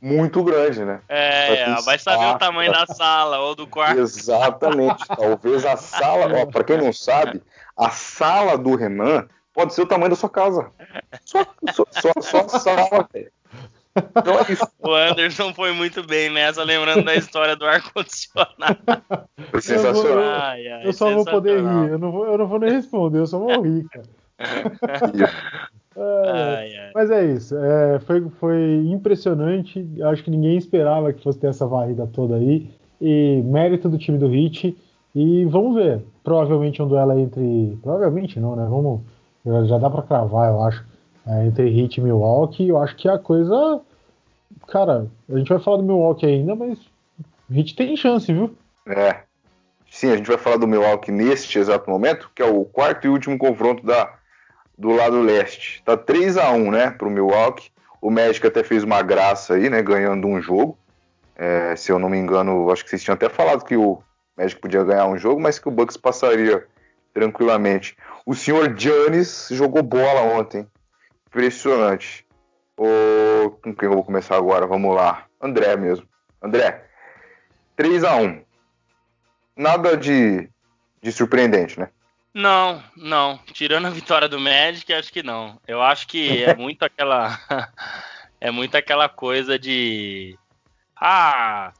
[0.00, 1.00] muito grande, né?
[1.08, 3.98] É, vai saber o tamanho da sala ou do quarto.
[3.98, 5.06] Exatamente.
[5.06, 7.42] Talvez a sala, para quem não sabe,
[7.78, 10.70] a sala do Renan pode ser o tamanho da sua casa.
[11.24, 13.30] Só, só, só, só a sala, velho.
[13.96, 14.68] Então é isso.
[14.78, 18.78] O Anderson foi muito bem nessa, lembrando da história do ar-condicionado.
[19.60, 20.12] Sensacional.
[20.12, 22.70] Eu, ai, ai, eu só vou poder rir, eu não vou, eu não vou nem
[22.70, 24.06] responder, eu só vou rir, cara.
[25.96, 26.90] ai.
[26.94, 29.86] Mas é isso, é, foi, foi impressionante.
[30.04, 32.70] Acho que ninguém esperava que fosse ter essa varrida toda aí.
[33.00, 34.76] E mérito do time do Hit.
[35.18, 36.04] E vamos ver.
[36.22, 37.76] Provavelmente um duelo entre.
[37.82, 38.64] Provavelmente não, né?
[38.70, 39.00] Vamos.
[39.66, 40.84] Já, dá para cravar, eu acho.
[41.26, 42.68] É, entre Hit e Milwaukee.
[42.68, 43.80] Eu acho que a coisa.
[44.68, 46.78] Cara, a gente vai falar do Milwaukee ainda, mas
[47.50, 48.54] Hit tem chance, viu?
[48.86, 49.22] É.
[49.90, 53.10] Sim, a gente vai falar do Milwaukee neste exato momento, que é o quarto e
[53.10, 54.14] último confronto da,
[54.78, 55.82] do lado leste.
[55.84, 57.70] Tá 3 a 1 né, pro Milwaukee.
[58.00, 60.78] O Magic até fez uma graça aí, né, ganhando um jogo.
[61.34, 64.00] É, se eu não me engano, acho que vocês tinham até falado que o
[64.38, 66.64] Magic podia ganhar um jogo, mas que o Bucks passaria
[67.12, 67.96] tranquilamente.
[68.24, 70.64] O senhor Giannis jogou bola ontem.
[71.26, 72.24] Impressionante.
[72.76, 73.50] O...
[73.62, 74.64] Com quem eu vou começar agora?
[74.66, 75.26] Vamos lá.
[75.42, 76.08] André mesmo.
[76.40, 76.84] André,
[77.74, 78.44] 3 a 1
[79.56, 80.48] Nada de,
[81.02, 81.88] de surpreendente, né?
[82.32, 83.40] Não, não.
[83.52, 85.60] Tirando a vitória do Magic, acho que não.
[85.66, 87.36] Eu acho que é muito aquela.
[88.40, 90.38] é muito aquela coisa de.
[90.94, 91.72] Ah,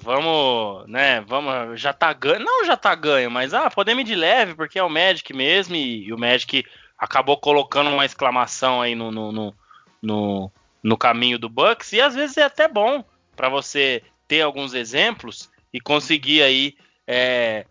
[0.00, 1.20] vamos, né?
[1.22, 1.80] Vamos.
[1.80, 2.44] Já tá ganho.
[2.44, 5.74] Não, já tá ganho, mas ah, podemos ir de leve, porque é o Magic mesmo.
[5.74, 6.64] E, e o Magic
[6.98, 9.54] acabou colocando uma exclamação aí no, no, no,
[10.02, 11.92] no, no caminho do Bucks.
[11.92, 13.04] E às vezes é até bom
[13.34, 16.74] para você ter alguns exemplos e conseguir aí.
[17.06, 17.64] É,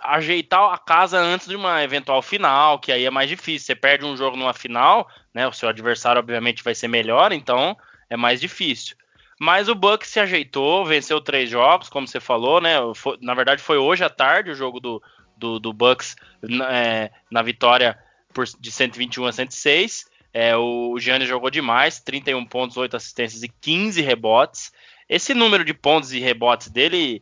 [0.00, 3.66] ajeitar a casa antes de uma eventual final, que aí é mais difícil.
[3.66, 5.48] Você perde um jogo numa final, né?
[5.48, 7.76] O seu adversário obviamente vai ser melhor, então
[8.08, 8.96] é mais difícil.
[9.42, 12.76] Mas o Bucks se ajeitou, venceu três jogos, como você falou, né?
[12.94, 15.02] Foi, na verdade foi hoje à tarde o jogo do,
[15.36, 16.14] do, do Bucks
[16.70, 17.98] é, na vitória
[18.32, 20.06] por, de 121 a 106.
[20.32, 24.72] É, o Giannis jogou demais, 31 pontos, 8 assistências e 15 rebotes.
[25.08, 27.20] Esse número de pontos e rebotes dele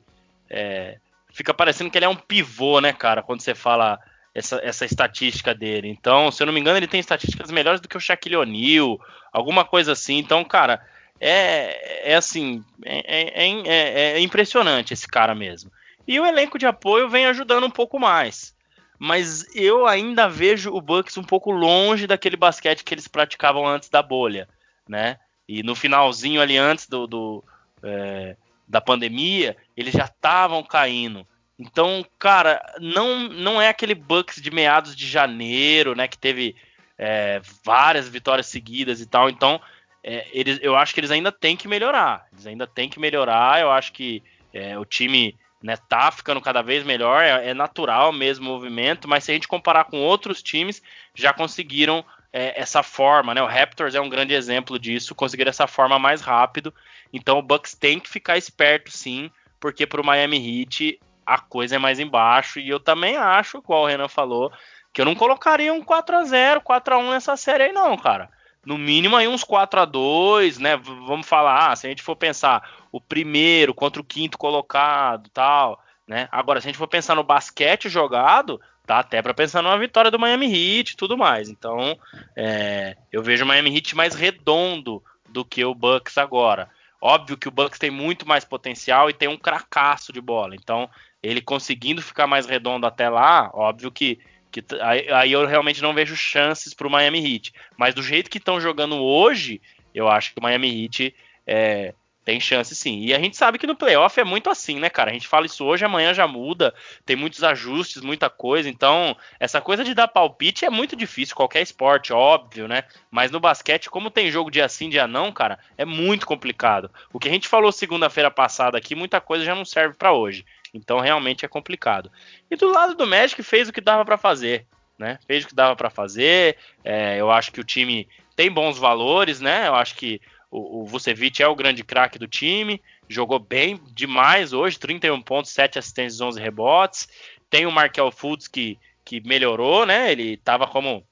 [0.50, 0.98] é,
[1.32, 3.98] fica parecendo que ele é um pivô, né, cara, quando você fala
[4.34, 5.88] essa, essa estatística dele.
[5.88, 9.00] Então, se eu não me engano, ele tem estatísticas melhores do que o Shaquille O'Neal,
[9.32, 10.18] alguma coisa assim.
[10.18, 10.82] Então, cara,
[11.20, 15.70] é, é assim, é, é, é, é impressionante esse cara mesmo.
[16.08, 18.54] E o elenco de apoio vem ajudando um pouco mais.
[18.98, 23.88] Mas eu ainda vejo o Bucks um pouco longe daquele basquete que eles praticavam antes
[23.88, 24.48] da bolha,
[24.88, 25.18] né?
[25.48, 27.44] E no finalzinho ali antes do, do
[27.82, 28.36] é,
[28.68, 31.26] da pandemia, eles já estavam caindo.
[31.58, 36.06] Então, cara, não, não é aquele Bucks de meados de janeiro, né?
[36.06, 36.54] Que teve
[36.96, 39.30] é, várias vitórias seguidas e tal.
[39.30, 39.60] Então,
[40.02, 42.26] é, eles, eu acho que eles ainda têm que melhorar.
[42.32, 43.60] Eles ainda têm que melhorar.
[43.60, 47.22] Eu acho que é, o time né, tá ficando cada vez melhor.
[47.22, 49.06] É, é, natural mesmo o movimento.
[49.06, 50.82] Mas se a gente comparar com outros times,
[51.14, 53.42] já conseguiram é, essa forma, né?
[53.42, 55.14] O Raptors é um grande exemplo disso.
[55.14, 56.72] Conseguiram essa forma mais rápido.
[57.12, 61.76] Então o Bucks tem que ficar esperto sim, porque para o Miami Heat a coisa
[61.76, 62.58] é mais embaixo.
[62.58, 64.50] E eu também acho, igual o Renan falou,
[64.92, 67.96] que eu não colocaria um 4 a 0 4 a 1 nessa série aí não,
[67.96, 68.30] cara.
[68.64, 70.76] No mínimo aí uns 4 a 2 né?
[70.76, 75.82] Vamos falar, ah, se a gente for pensar o primeiro contra o quinto colocado, tal,
[76.06, 76.28] né?
[76.30, 80.10] Agora se a gente for pensar no basquete jogado, dá até para pensar numa vitória
[80.10, 81.48] do Miami Heat e tudo mais.
[81.48, 81.96] Então,
[82.36, 86.68] é, eu vejo o Miami Heat mais redondo do que o Bucks agora.
[87.00, 90.54] Óbvio que o Bucks tem muito mais potencial e tem um cracaço de bola.
[90.54, 90.90] Então,
[91.22, 94.18] ele conseguindo ficar mais redondo até lá, óbvio que,
[94.50, 97.52] que aí, aí eu realmente não vejo chances para o Miami Heat.
[97.76, 99.60] Mas do jeito que estão jogando hoje,
[99.94, 101.14] eu acho que o Miami Heat
[101.46, 103.00] é, Tem chance sim.
[103.00, 105.10] E a gente sabe que no playoff é muito assim, né, cara?
[105.10, 108.68] A gente fala isso hoje, amanhã já muda, tem muitos ajustes, muita coisa.
[108.68, 112.84] Então, essa coisa de dar palpite é muito difícil, qualquer esporte, óbvio, né?
[113.10, 116.90] Mas no basquete, como tem jogo dia sim, dia não, cara, é muito complicado.
[117.12, 120.44] O que a gente falou segunda-feira passada aqui, muita coisa já não serve para hoje.
[120.72, 122.10] Então, realmente é complicado.
[122.50, 124.66] E do lado do Magic, fez o que dava para fazer.
[124.98, 125.18] Né?
[125.26, 126.56] Fez o que dava para fazer.
[126.84, 128.06] É, eu acho que o time
[128.36, 129.66] tem bons valores, né?
[129.66, 134.52] Eu acho que o, o Vucevic é o grande craque do time, jogou bem demais
[134.52, 137.08] hoje, 31 pontos, 7 assistências, 11 rebotes.
[137.48, 140.10] Tem o Markel Fultz que, que melhorou, né?
[140.10, 141.06] Ele tava como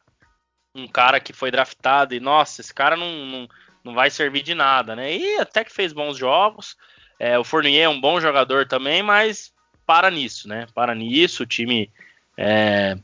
[0.74, 3.48] um cara que foi draftado e, nossa, esse cara não, não,
[3.84, 5.16] não vai servir de nada, né?
[5.16, 6.76] E até que fez bons jogos.
[7.18, 9.52] É, o Fournier é um bom jogador também, mas
[9.87, 10.66] para nisso, né?
[10.74, 11.90] Para nisso, o time
[12.37, 12.96] é,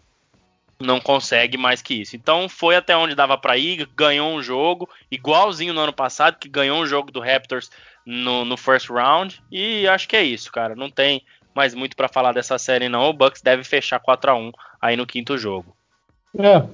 [0.79, 2.15] não consegue mais que isso.
[2.15, 6.49] Então foi até onde dava para ir, ganhou um jogo, igualzinho no ano passado, que
[6.49, 7.71] ganhou um jogo do Raptors
[8.07, 10.77] no, no first round, e acho que é isso, cara.
[10.77, 11.23] Não tem
[11.55, 13.09] mais muito para falar dessa série, não.
[13.09, 15.75] O Bucks deve fechar 4 a 1 aí no quinto jogo.
[16.37, 16.65] É, é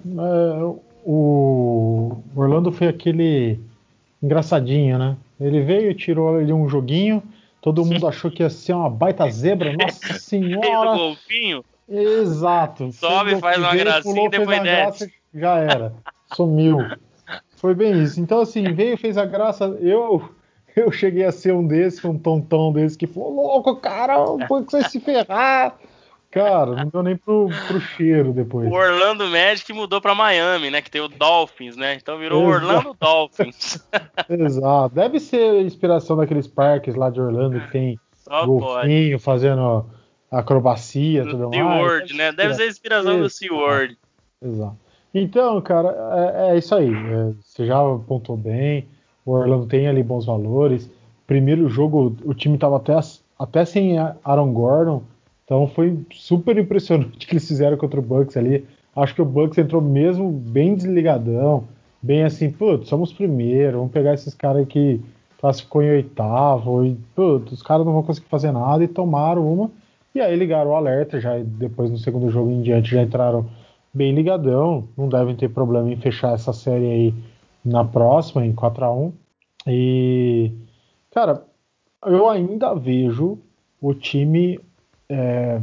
[1.05, 3.59] o Orlando foi aquele
[4.23, 5.17] engraçadinho, né?
[5.41, 7.23] Ele veio, tirou ali um joguinho,
[7.61, 9.73] todo mundo achou que ia ser uma baita zebra.
[9.77, 10.97] Nossa senhora!
[10.97, 11.65] golfinho.
[11.89, 12.93] Exato.
[12.93, 15.07] Sobe, faz uma veio, gracinha pulou, depois desce.
[15.07, 15.93] Graça, já era.
[16.35, 16.79] Sumiu.
[17.57, 18.21] Foi bem isso.
[18.21, 19.65] Então, assim, veio, fez a graça.
[19.81, 20.23] Eu
[20.77, 24.73] eu cheguei a ser um desses, um tontão desse que falou: louco, cara, foi que
[24.73, 25.77] você se ferrar.
[26.31, 28.71] Cara, não deu nem pro, pro cheiro depois.
[28.71, 30.81] O Orlando Magic mudou para Miami, né?
[30.81, 31.95] Que tem o Dolphins, né?
[31.95, 32.67] Então virou Exato.
[32.67, 33.85] Orlando Dolphins.
[34.31, 34.95] Exato.
[34.95, 39.25] Deve ser inspiração daqueles parques lá de Orlando que tem Só golfinho pode.
[39.25, 39.87] fazendo
[40.31, 41.57] acrobacia e tudo mais.
[41.57, 42.33] SeaWorld, né?
[42.33, 43.99] Deve ser a inspiração do SeaWorld.
[44.41, 44.77] Exato.
[45.13, 45.89] Então, cara,
[46.37, 46.93] é, é isso aí.
[46.95, 48.87] É, você já apontou bem.
[49.27, 50.89] O Orlando tem ali bons valores.
[51.27, 52.97] Primeiro jogo, o time estava até,
[53.37, 55.03] até sem Aaron Gordon.
[55.51, 58.65] Então foi super impressionante o que eles fizeram contra o Bucks ali.
[58.95, 61.65] Acho que o Bucks entrou mesmo bem desligadão.
[62.01, 65.01] Bem assim, putz, somos primeiro, vamos pegar esses caras que
[65.41, 66.85] classificou em oitavo.
[66.87, 69.73] E, putz, os caras não vão conseguir fazer nada e tomaram uma.
[70.15, 73.47] E aí ligaram o alerta, já depois no segundo jogo em diante já entraram
[73.93, 77.15] bem ligadão, não devem ter problema em fechar essa série aí
[77.65, 79.13] na próxima, em 4 a 1
[79.67, 80.53] E,
[81.11, 81.43] cara,
[82.07, 83.39] eu ainda vejo
[83.81, 84.61] o time.
[85.11, 85.61] É,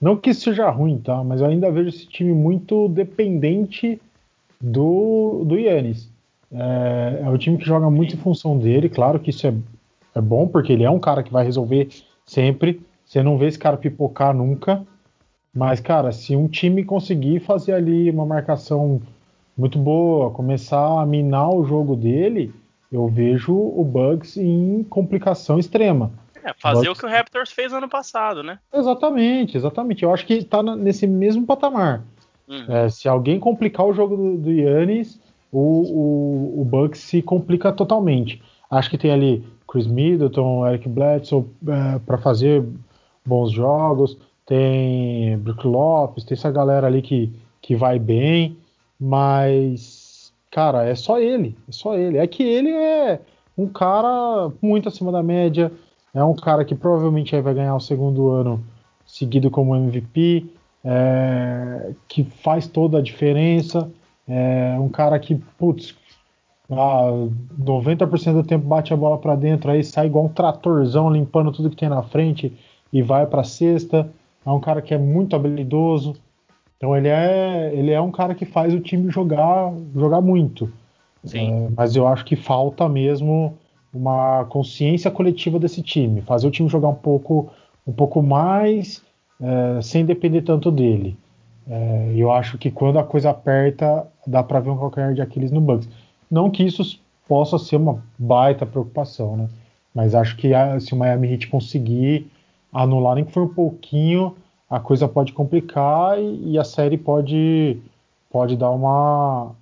[0.00, 1.22] não que isso seja ruim, tá?
[1.24, 4.00] Mas eu ainda vejo esse time muito dependente
[4.60, 6.08] do, do Yannis.
[6.52, 8.88] É, é o time que joga muito em função dele.
[8.88, 9.54] Claro que isso é,
[10.14, 11.88] é bom, porque ele é um cara que vai resolver
[12.24, 12.80] sempre.
[13.04, 14.86] Você não vê esse cara pipocar nunca.
[15.52, 19.00] Mas, cara, se um time conseguir fazer ali uma marcação
[19.56, 22.54] muito boa, começar a minar o jogo dele,
[22.92, 26.12] eu vejo o Bugs em complicação extrema.
[26.44, 26.98] É, fazer Bugs...
[26.98, 28.58] o que o Raptors fez ano passado, né?
[28.72, 30.02] Exatamente, exatamente.
[30.02, 32.02] Eu acho que tá nesse mesmo patamar.
[32.48, 32.64] Uhum.
[32.68, 35.20] É, se alguém complicar o jogo do, do Yannis,
[35.52, 38.42] o, o, o Bucks se complica totalmente.
[38.70, 42.64] Acho que tem ali Chris Middleton, Eric Bledsoe é, para fazer
[43.24, 48.56] bons jogos, tem Brook Lopes, tem essa galera ali que, que vai bem,
[48.98, 52.16] mas, cara, é só ele, é só ele.
[52.16, 53.20] É que ele é
[53.56, 55.70] um cara muito acima da média,
[56.18, 58.64] é um cara que provavelmente vai ganhar o segundo ano
[59.06, 60.46] seguido como MVP,
[60.84, 63.90] é, que faz toda a diferença,
[64.26, 65.96] é um cara que, putz,
[66.70, 67.10] ah,
[67.58, 71.70] 90% do tempo bate a bola para dentro, aí sai igual um tratorzão limpando tudo
[71.70, 72.52] que tem na frente
[72.92, 74.10] e vai para a cesta.
[74.44, 76.14] É um cara que é muito habilidoso.
[76.76, 80.70] Então ele é, ele é um cara que faz o time jogar, jogar muito.
[81.34, 83.56] É, mas eu acho que falta mesmo
[83.92, 87.50] uma consciência coletiva desse time, fazer o time jogar um pouco,
[87.86, 89.02] um pouco mais,
[89.40, 91.16] é, sem depender tanto dele.
[91.68, 95.50] É, eu acho que quando a coisa aperta, dá para ver um calcanhar de Aquiles
[95.50, 95.88] no Bucks.
[96.30, 99.48] Não que isso possa ser uma baita preocupação, né?
[99.94, 102.30] Mas acho que a, se o Miami Heat conseguir
[102.72, 104.36] anular nem que for um pouquinho,
[104.68, 107.78] a coisa pode complicar e, e a série pode,
[108.30, 109.52] pode dar uma,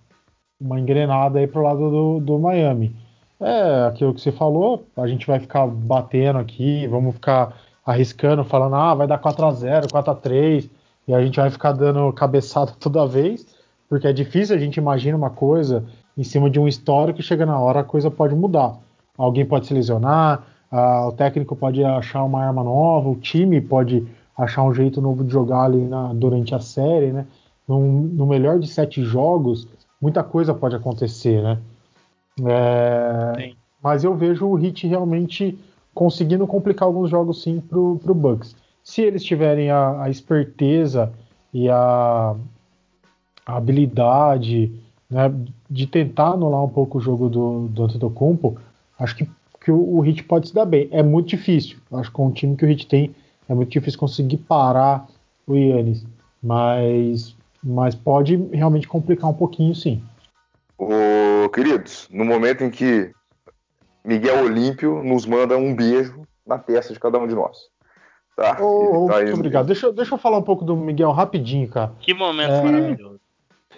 [0.61, 2.95] uma engrenada aí pro lado do, do Miami.
[3.41, 8.77] É aquilo que você falou, a gente vai ficar batendo aqui, vamos ficar arriscando, falando,
[8.77, 10.71] ah, vai dar 4 a 0 4 a 3
[11.07, 13.47] e a gente vai ficar dando cabeçada toda vez,
[13.89, 15.85] porque é difícil, a gente imagina uma coisa
[16.17, 18.75] em cima de um histórico e chega na hora a coisa pode mudar.
[19.19, 24.07] Alguém pode se lesionar, ah, o técnico pode achar uma arma nova, o time pode
[24.37, 27.27] achar um jeito novo de jogar ali na, durante a série, né?
[27.69, 29.67] No melhor de sete jogos,
[30.01, 31.59] muita coisa pode acontecer, né?
[32.45, 35.59] É, mas eu vejo o Hit realmente
[35.95, 38.55] conseguindo complicar alguns jogos sim pro, pro Bucks.
[38.85, 41.13] Se eles tiverem a, a esperteza
[41.53, 42.37] e a,
[43.47, 44.73] a habilidade
[45.09, 45.33] né,
[45.71, 48.59] de tentar anular um pouco o jogo do, do Antetokounmpo,
[48.99, 49.29] acho que,
[49.61, 50.89] que o, o Hit pode se dar bem.
[50.91, 51.79] É muito difícil.
[51.93, 53.15] Acho que com o time que o Hit tem,
[53.49, 55.09] é muito difícil conseguir parar
[55.47, 56.05] o Yannis.
[56.43, 57.35] Mas,
[57.65, 60.03] mas pode realmente complicar um pouquinho, sim.
[61.49, 63.13] Queridos, no momento em que
[64.05, 67.57] Miguel Olímpio nos manda um beijo na testa de cada um de nós.
[68.37, 68.57] Tá?
[68.61, 69.67] Oh, tá muito obrigado.
[69.67, 71.93] Deixa, deixa eu falar um pouco do Miguel rapidinho, cara.
[72.01, 72.63] Que momento é...
[72.63, 73.21] maravilhoso.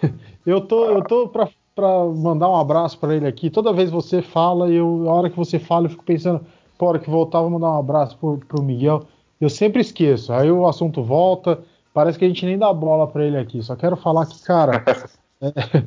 [0.45, 3.49] eu tô, eu tô pra, pra mandar um abraço para ele aqui.
[3.49, 6.45] Toda vez você fala, e eu, a hora que você fala, eu fico pensando,
[6.77, 9.03] pô, hora que voltar, vou mandar um abraço pro, pro Miguel.
[9.39, 10.33] Eu sempre esqueço.
[10.33, 11.59] Aí o assunto volta,
[11.93, 13.63] parece que a gente nem dá bola para ele aqui.
[13.63, 14.83] Só quero falar que, cara,
[15.41, 15.83] é,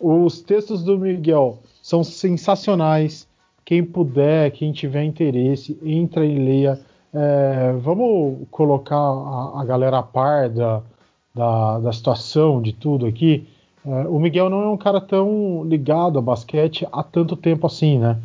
[0.00, 3.28] os textos do Miguel são sensacionais.
[3.64, 6.80] Quem puder, quem tiver interesse, entra e leia.
[7.12, 10.82] É, vamos colocar a, a, galera a par da,
[11.34, 13.48] da, da situação, de tudo aqui.
[13.84, 17.98] É, o Miguel não é um cara tão ligado a basquete há tanto tempo assim,
[17.98, 18.18] né?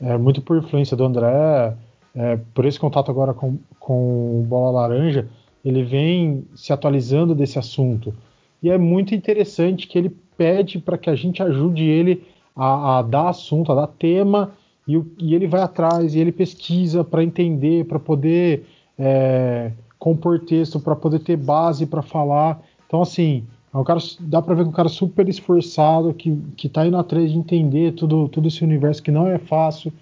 [0.00, 1.76] É, muito por influência do André,
[2.14, 5.28] é, por esse contato agora com, com Bola Laranja,
[5.64, 8.14] ele vem se atualizando desse assunto.
[8.62, 12.24] E é muito interessante que ele pede para que a gente ajude ele
[12.56, 14.52] a, a, dar assunto, a dar tema
[14.86, 18.64] e, o, e ele vai atrás e ele pesquisa para entender, para poder
[18.98, 22.62] é, compor texto, para poder ter base para falar.
[22.86, 26.68] Então, assim, é um cara, dá para ver que um cara super esforçado, que, que
[26.68, 29.92] tá indo atrás de entender tudo, todo esse universo que não é fácil,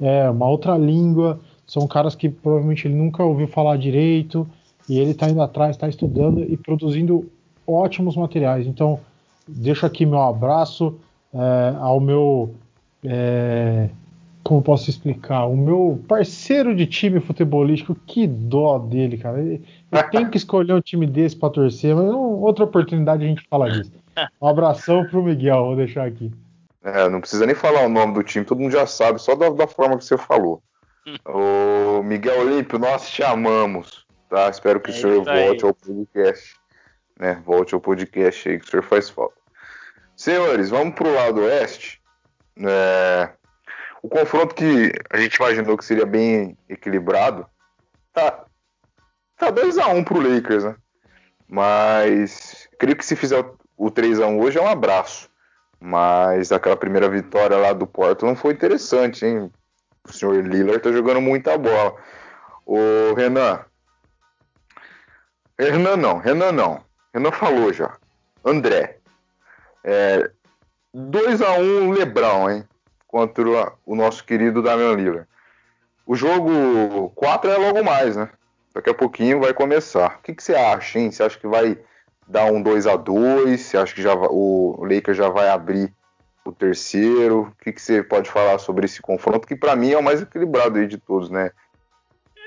[0.00, 4.48] é uma outra língua, são caras que provavelmente ele nunca ouviu falar direito,
[4.88, 7.30] e ele está indo atrás, está estudando e produzindo
[7.66, 8.66] ótimos materiais.
[8.66, 8.98] Então,
[9.46, 10.98] deixo aqui meu abraço
[11.34, 12.54] é, ao meu
[13.04, 13.88] é,
[14.42, 15.46] como posso explicar?
[15.46, 19.38] O meu parceiro de time futebolístico, que dó dele, cara.
[19.40, 19.60] Eu
[20.10, 23.92] tenho que escolher um time desse para torcer, mas outra oportunidade a gente fala disso.
[24.40, 26.30] Um abração pro Miguel, vou deixar aqui.
[26.84, 29.48] É, não precisa nem falar o nome do time, todo mundo já sabe, só da,
[29.50, 30.60] da forma que você falou.
[31.26, 34.48] o Miguel Olímpio, nós te amamos, tá?
[34.50, 36.56] Espero que é o senhor volte ao podcast,
[37.18, 37.42] né?
[37.44, 39.36] Volte ao podcast aí, que o senhor faz falta.
[40.16, 42.00] Senhores, vamos pro lado oeste.
[42.58, 43.30] É,
[44.02, 47.46] o confronto que a gente imaginou que seria bem equilibrado
[48.12, 48.44] tá,
[49.36, 50.76] tá 2x1 um pro Lakers, né?
[51.48, 53.44] Mas creio que se fizer
[53.76, 55.30] o 3x1 hoje é um abraço.
[55.80, 59.50] Mas aquela primeira vitória lá do Portland foi interessante, hein?
[60.08, 61.96] O senhor Lillard tá jogando muita bola.
[62.64, 63.64] O Renan.
[65.58, 66.84] Renan não, Renan não.
[67.12, 67.96] Renan falou já.
[68.44, 68.98] André.
[69.84, 70.30] É,
[70.94, 72.64] 2x1 Lebrão, hein?
[73.12, 75.28] contra o nosso querido Damian Lillard.
[76.06, 78.30] O jogo 4 é logo mais, né?
[78.74, 80.16] Daqui a pouquinho vai começar.
[80.18, 81.12] O que, que você acha, hein?
[81.12, 81.78] Você acha que vai
[82.26, 85.92] dar um 2 a 2 Você acha que já o Lakers já vai abrir
[86.42, 87.52] o terceiro?
[87.52, 90.22] O que, que você pode falar sobre esse confronto, que para mim é o mais
[90.22, 91.50] equilibrado aí de todos, né?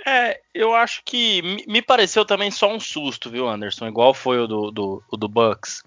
[0.08, 3.88] É, eu acho que me pareceu também só um susto, viu, Anderson?
[3.88, 5.82] Igual foi o do, do, o do Bucks.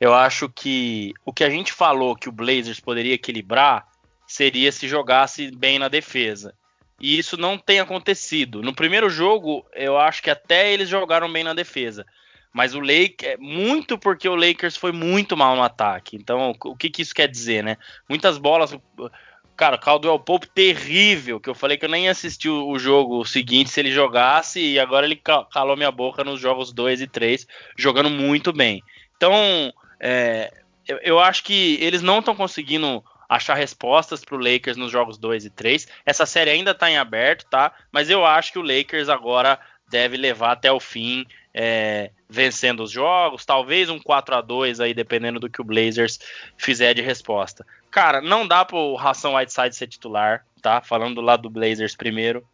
[0.00, 3.86] Eu acho que o que a gente falou que o Blazers poderia equilibrar
[4.26, 6.54] seria se jogasse bem na defesa.
[7.00, 8.62] E isso não tem acontecido.
[8.62, 12.06] No primeiro jogo, eu acho que até eles jogaram bem na defesa.
[12.52, 16.16] Mas o Lakers, muito porque o Lakers foi muito mal no ataque.
[16.16, 17.76] Então, o que, que isso quer dizer, né?
[18.08, 18.76] Muitas bolas.
[19.56, 23.78] Cara, Caldwell Pope terrível, que eu falei que eu nem assisti o jogo seguinte se
[23.78, 25.20] ele jogasse, e agora ele
[25.52, 27.46] calou minha boca nos jogos 2 e 3,
[27.76, 28.82] jogando muito bem.
[29.16, 30.52] Então, é,
[30.88, 35.18] eu, eu acho que eles não estão conseguindo achar respostas para o Lakers nos jogos
[35.18, 35.88] 2 e 3.
[36.04, 37.72] Essa série ainda está em aberto, tá?
[37.92, 42.90] Mas eu acho que o Lakers agora deve levar até o fim, é, vencendo os
[42.90, 46.18] jogos, talvez um 4 a 2 aí, dependendo do que o Blazers
[46.56, 47.64] fizer de resposta.
[47.94, 50.82] Cara, não dá para o Ração Whiteside ser titular, tá?
[50.82, 52.44] Falando do lado do Blazers primeiro.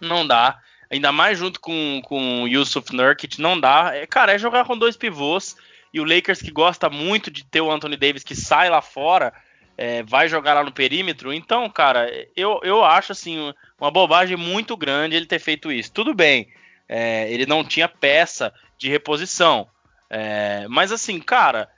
[0.00, 0.58] Não dá.
[0.90, 3.92] Ainda mais junto com, com o Yusuf Nurkic, não dá.
[3.94, 5.56] É, cara, é jogar com dois pivôs.
[5.94, 9.32] E o Lakers que gosta muito de ter o Anthony Davis que sai lá fora,
[9.78, 11.32] é, vai jogar lá no perímetro.
[11.32, 15.92] Então, cara, eu, eu acho assim uma bobagem muito grande ele ter feito isso.
[15.92, 16.48] Tudo bem,
[16.88, 19.68] é, ele não tinha peça de reposição,
[20.10, 21.68] é, mas assim, cara,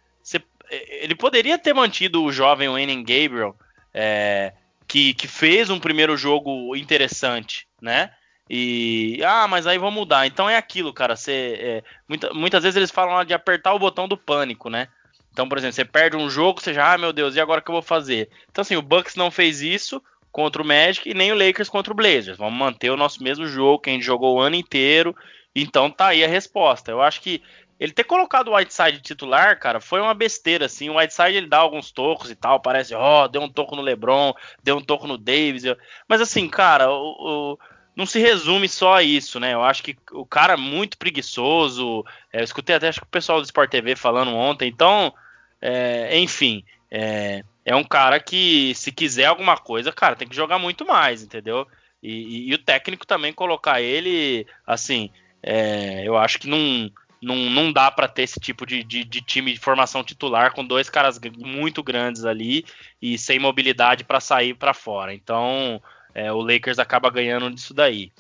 [1.03, 3.57] ele poderia ter mantido o jovem Wayne Gabriel,
[3.93, 4.53] é,
[4.87, 8.11] que, que fez um primeiro jogo interessante, né?
[8.49, 10.27] E ah, mas aí vamos mudar.
[10.27, 11.17] Então é aquilo, cara.
[11.17, 14.89] Você, é, muita, muitas vezes eles falam de apertar o botão do pânico, né?
[15.31, 17.65] Então, por exemplo, você perde um jogo, você já, ah, meu Deus, e agora o
[17.65, 18.29] que eu vou fazer?
[18.51, 20.03] Então, assim, o Bucks não fez isso,
[20.33, 22.39] contra o Magic e nem o Lakers contra o Blazers.
[22.39, 25.15] Vamos manter o nosso mesmo jogo que a gente jogou o ano inteiro.
[25.55, 26.91] Então tá aí a resposta.
[26.91, 27.43] Eu acho que
[27.79, 30.89] ele ter colocado o Whiteside titular, cara, foi uma besteira, assim.
[30.89, 33.83] O Whiteside ele dá alguns tocos e tal, parece, ó, oh, deu um toco no
[33.83, 35.65] LeBron, deu um toco no Davis.
[36.07, 37.59] Mas assim, cara, o, o,
[37.95, 39.53] não se resume só a isso, né?
[39.55, 42.05] Eu acho que o cara é muito preguiçoso.
[42.33, 44.69] É, eu escutei até acho que o pessoal do Sport TV falando ontem.
[44.69, 45.13] Então,
[45.61, 50.59] é, enfim, é, é, um cara que, se quiser alguma coisa, cara, tem que jogar
[50.59, 51.67] muito mais, entendeu?
[52.03, 55.11] E, e, e o técnico também colocar ele, assim,
[55.43, 56.91] é, eu acho que não
[57.23, 60.65] não, não dá para ter esse tipo de, de, de, time de formação titular com
[60.65, 62.65] dois caras muito grandes ali
[63.01, 65.15] e sem mobilidade para sair para fora.
[65.15, 65.81] Então
[66.13, 68.11] é, o Lakers acaba ganhando disso daí.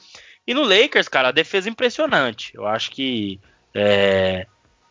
[0.46, 2.52] E no Lakers, cara, a defesa é impressionante.
[2.54, 3.40] Eu acho que
[3.74, 4.46] é,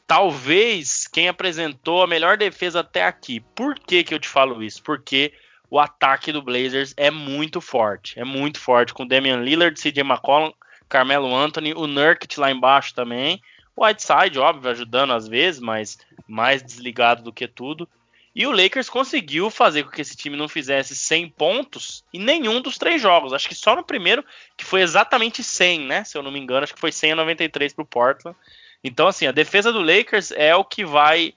[0.06, 3.40] talvez quem apresentou a melhor defesa até aqui.
[3.56, 4.84] Por que, que eu te falo isso?
[4.84, 5.34] Porque
[5.70, 8.20] o ataque do Blazers é muito forte.
[8.20, 8.94] É muito forte.
[8.94, 10.52] Com Damian Lillard, CJ McCollum,
[10.90, 13.42] Carmelo Anthony, o Nurkic lá embaixo também.
[13.84, 17.88] Whiteside, óbvio, ajudando às vezes, mas mais desligado do que tudo.
[18.34, 22.62] E o Lakers conseguiu fazer com que esse time não fizesse 100 pontos em nenhum
[22.62, 23.34] dos três jogos.
[23.34, 24.24] Acho que só no primeiro,
[24.56, 26.04] que foi exatamente 100, né?
[26.06, 28.38] Se eu não me engano, acho que foi 100 a 93 para o Portland.
[28.82, 31.34] Então, assim, a defesa do Lakers é o que vai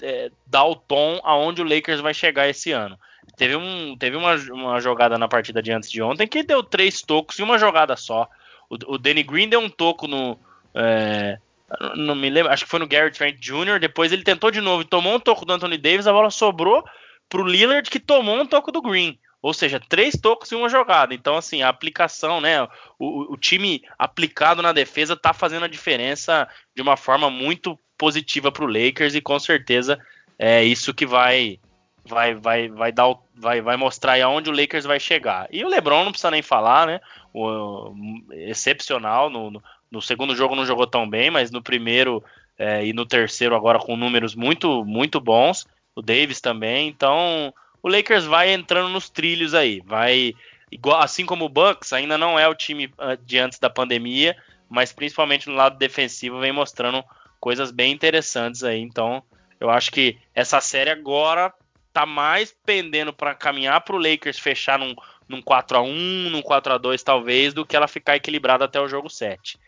[0.00, 2.98] é, dar o tom aonde o Lakers vai chegar esse ano.
[3.36, 7.02] Teve, um, teve uma, uma jogada na partida de antes de ontem que deu três
[7.02, 8.28] tocos em uma jogada só.
[8.70, 10.38] O, o Danny Green deu um toco no,
[10.72, 11.38] é,
[11.96, 13.78] não me lembro, acho que foi no Gary Trent Jr.
[13.80, 16.84] Depois ele tentou de novo e tomou um toco do Anthony Davis, a bola sobrou
[17.28, 19.18] pro Lillard que tomou um toco do Green.
[19.42, 21.14] Ou seja, três tocos em uma jogada.
[21.14, 22.62] Então, assim, a aplicação, né?
[22.98, 28.50] O, o time aplicado na defesa tá fazendo a diferença de uma forma muito positiva
[28.50, 29.98] pro Lakers e com certeza
[30.38, 31.58] é isso que vai
[32.04, 35.46] vai vai vai dar vai, vai mostrar aí aonde o Lakers vai chegar.
[35.50, 37.00] E o LeBron não precisa nem falar, né?
[37.32, 37.92] O,
[38.32, 42.22] excepcional no, no no segundo jogo não jogou tão bem, mas no primeiro
[42.58, 45.66] é, e no terceiro agora com números muito muito bons.
[45.94, 46.88] O Davis também.
[46.88, 49.80] Então o Lakers vai entrando nos trilhos aí.
[49.84, 50.34] Vai
[50.70, 54.36] igual assim como o Bucks ainda não é o time uh, de antes da pandemia,
[54.68, 57.04] mas principalmente no lado defensivo vem mostrando
[57.40, 58.80] coisas bem interessantes aí.
[58.80, 59.22] Então
[59.60, 61.52] eu acho que essa série agora
[61.92, 64.94] tá mais pendendo para caminhar para o Lakers fechar num,
[65.26, 68.78] num 4 a 1 num 4 a 2 talvez, do que ela ficar equilibrada até
[68.78, 69.58] o jogo 7.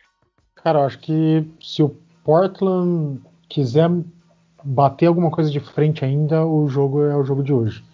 [0.62, 1.94] Cara, eu acho que se o
[2.24, 3.90] Portland quiser
[4.62, 7.84] bater alguma coisa de frente ainda, o jogo é o jogo de hoje.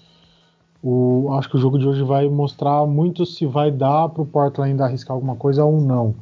[0.82, 4.26] O, acho que o jogo de hoje vai mostrar muito se vai dar para o
[4.26, 6.14] Portland ainda arriscar alguma coisa ou não.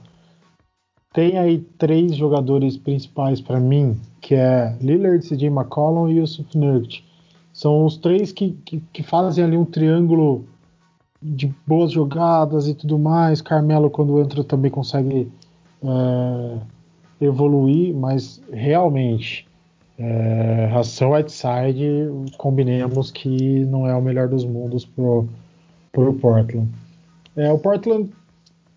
[1.12, 7.04] Tem aí três jogadores principais para mim, que é Lillard, CJ McCollum e Yusuf Nurkic.
[7.52, 10.46] São os três que, que, que, fazem ali um triângulo
[11.20, 13.42] de boas jogadas e tudo mais.
[13.42, 15.30] Carmelo, quando entra, também consegue
[15.84, 19.46] é, evoluir, mas realmente
[19.98, 25.28] é, Ração Whiteside, combinemos que não é o melhor dos mundos pro,
[25.92, 26.68] pro Portland.
[27.36, 28.10] É, o Portland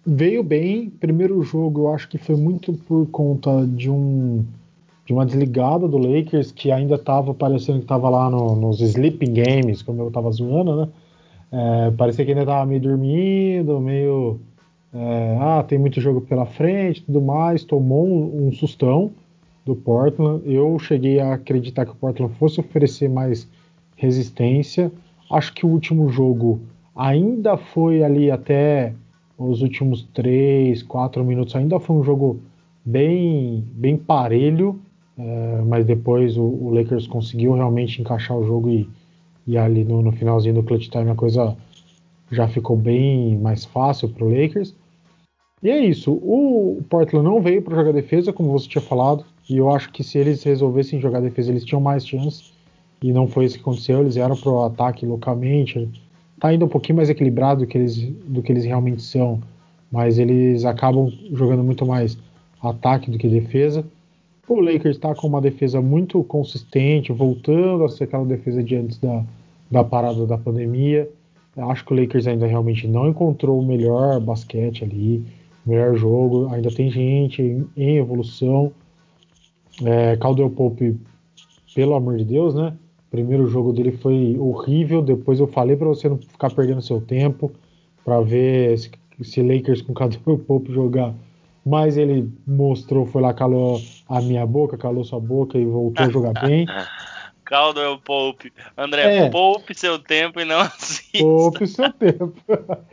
[0.06, 0.90] veio bem.
[0.90, 4.46] Primeiro jogo, eu acho que foi muito por conta de um
[5.06, 9.34] de uma desligada do Lakers que ainda estava parecendo que estava lá no, nos sleeping
[9.34, 10.88] games, como eu estava zoando, né?
[11.52, 14.40] É, parecia que ainda estava meio dormindo, meio
[14.96, 19.12] é, ah, tem muito jogo pela frente tudo mais, tomou um, um, sustão
[19.66, 20.42] do Portland.
[20.46, 23.46] Eu cheguei a acreditar que o Portland fosse oferecer mais
[23.98, 24.90] resistência.
[25.30, 26.62] Acho que o último jogo
[26.96, 28.94] ainda foi ali até
[29.38, 32.40] os últimos 3, 4 minutos, ainda foi um jogo
[32.86, 34.80] bem, bem parelho,
[35.18, 38.90] é, mas depois o, o, Lakers conseguiu realmente encaixar o jogo e,
[39.46, 41.58] e ali no, no finalzinho do clutch time a coisa
[42.32, 44.74] já ficou bem mais fácil para o Lakers.
[45.64, 46.12] E é isso.
[46.12, 49.26] O Portland não veio para jogar defesa, como você tinha falado.
[49.50, 52.52] E eu acho que se eles resolvessem jogar defesa, eles tinham mais chance.
[53.02, 54.02] E não foi isso que aconteceu.
[54.02, 55.90] Eles para o ataque localmente.
[56.40, 59.42] Tá indo um pouquinho mais equilibrado do que, eles, do que eles realmente são.
[59.92, 62.18] Mas eles acabam jogando muito mais
[62.62, 63.86] ataque do que defesa.
[64.48, 69.00] O Lakers está com uma defesa muito consistente, voltando a ser aquela defesa de antes
[69.00, 69.24] da,
[69.72, 71.10] da parada da pandemia.
[71.58, 75.26] Acho que o Lakers ainda realmente não encontrou o melhor basquete ali
[75.66, 78.72] melhor jogo, ainda tem gente em, em evolução.
[79.84, 80.98] É, Caldwell Pope,
[81.74, 82.74] pelo amor de Deus, né?
[83.16, 85.02] primeiro jogo dele foi horrível.
[85.02, 87.52] Depois eu falei para você não ficar perdendo seu tempo
[88.04, 88.92] para ver se,
[89.24, 91.14] se Lakers com Caldwell Pope jogar.
[91.66, 96.10] Mas ele mostrou, foi lá, calou a minha boca, calou sua boca e voltou a
[96.10, 96.68] jogar bem.
[97.46, 98.52] Caldwell Pope.
[98.78, 99.30] André, é.
[99.30, 101.20] poupe seu tempo e não assista.
[101.20, 102.36] Poupe seu tempo.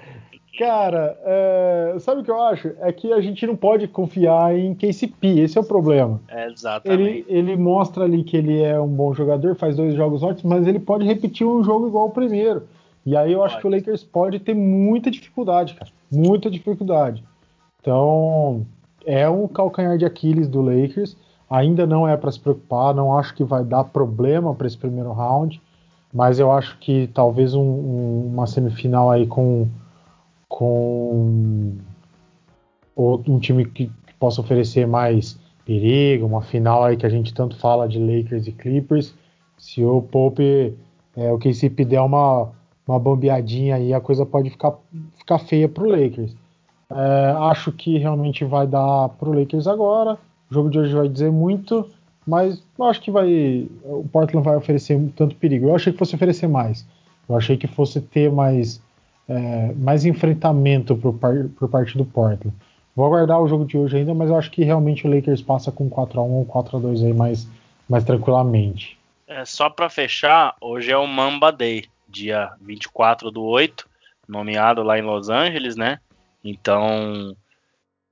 [0.58, 2.72] Cara, é, sabe o que eu acho?
[2.80, 6.20] É que a gente não pode confiar em KCP, esse é o problema.
[6.28, 7.02] É, exatamente.
[7.02, 10.66] Ele, ele mostra ali que ele é um bom jogador, faz dois jogos ótimos, mas
[10.66, 12.64] ele pode repetir um jogo igual o primeiro.
[13.04, 15.90] E aí eu acho que o Lakers pode ter muita dificuldade, cara.
[16.10, 17.24] Muita dificuldade.
[17.80, 18.64] Então,
[19.04, 21.16] é um calcanhar de Aquiles do Lakers.
[21.50, 25.12] Ainda não é para se preocupar, não acho que vai dar problema para esse primeiro
[25.12, 25.60] round,
[26.12, 29.66] mas eu acho que talvez um, um, uma semifinal aí com
[30.52, 31.72] com
[32.94, 37.56] um time que, que, possa oferecer mais perigo, uma final aí que a gente tanto
[37.56, 39.14] fala de Lakers e Clippers.
[39.56, 40.76] Se o Pope,
[41.16, 42.50] é, o KCP der uma,
[42.86, 44.74] uma bombeadinha aí, a coisa pode ficar,
[45.16, 46.36] ficar feia pro Lakers.
[46.90, 50.18] É, acho que realmente vai dar pro Lakers agora.
[50.50, 51.88] O jogo de hoje vai dizer muito,
[52.26, 53.66] mas eu acho que vai.
[53.84, 55.68] O Portland vai oferecer tanto perigo.
[55.68, 56.86] Eu achei que fosse oferecer mais.
[57.26, 58.82] Eu achei que fosse ter mais
[59.28, 62.54] é, mais enfrentamento por, par, por parte do Portland.
[62.94, 65.72] Vou aguardar o jogo de hoje ainda, mas eu acho que realmente o Lakers passa
[65.72, 67.48] com 4x1 ou 4x2 aí mais,
[67.88, 68.98] mais tranquilamente.
[69.26, 73.88] É, só para fechar, hoje é o Mamba Day, dia 24 do 8,
[74.28, 75.98] nomeado lá em Los Angeles, né?
[76.44, 77.34] Então,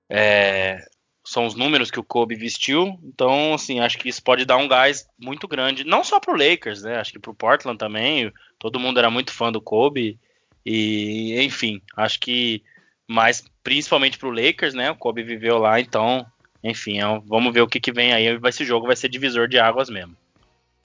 [0.09, 0.83] é,
[1.23, 2.99] são os números que o Kobe vestiu.
[3.05, 6.83] Então, assim, acho que isso pode dar um gás muito grande, não só pro Lakers,
[6.83, 6.97] né?
[6.97, 8.33] Acho que pro Portland também.
[8.59, 10.19] Todo mundo era muito fã do Kobe.
[10.65, 12.63] E, enfim, acho que
[13.09, 14.91] mais principalmente para o Lakers, né?
[14.91, 16.25] O Kobe viveu lá, então,
[16.63, 18.27] enfim, é vamos ver o que, que vem aí.
[18.45, 20.15] Esse jogo vai ser divisor de águas mesmo.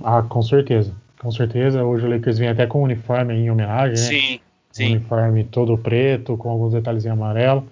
[0.03, 1.83] Ah, com certeza, com certeza.
[1.83, 4.39] Hoje o Lakers vem até com um uniforme em homenagem, sim, né?
[4.71, 7.67] Sim, um uniforme todo preto, com alguns detalhes em amarelo.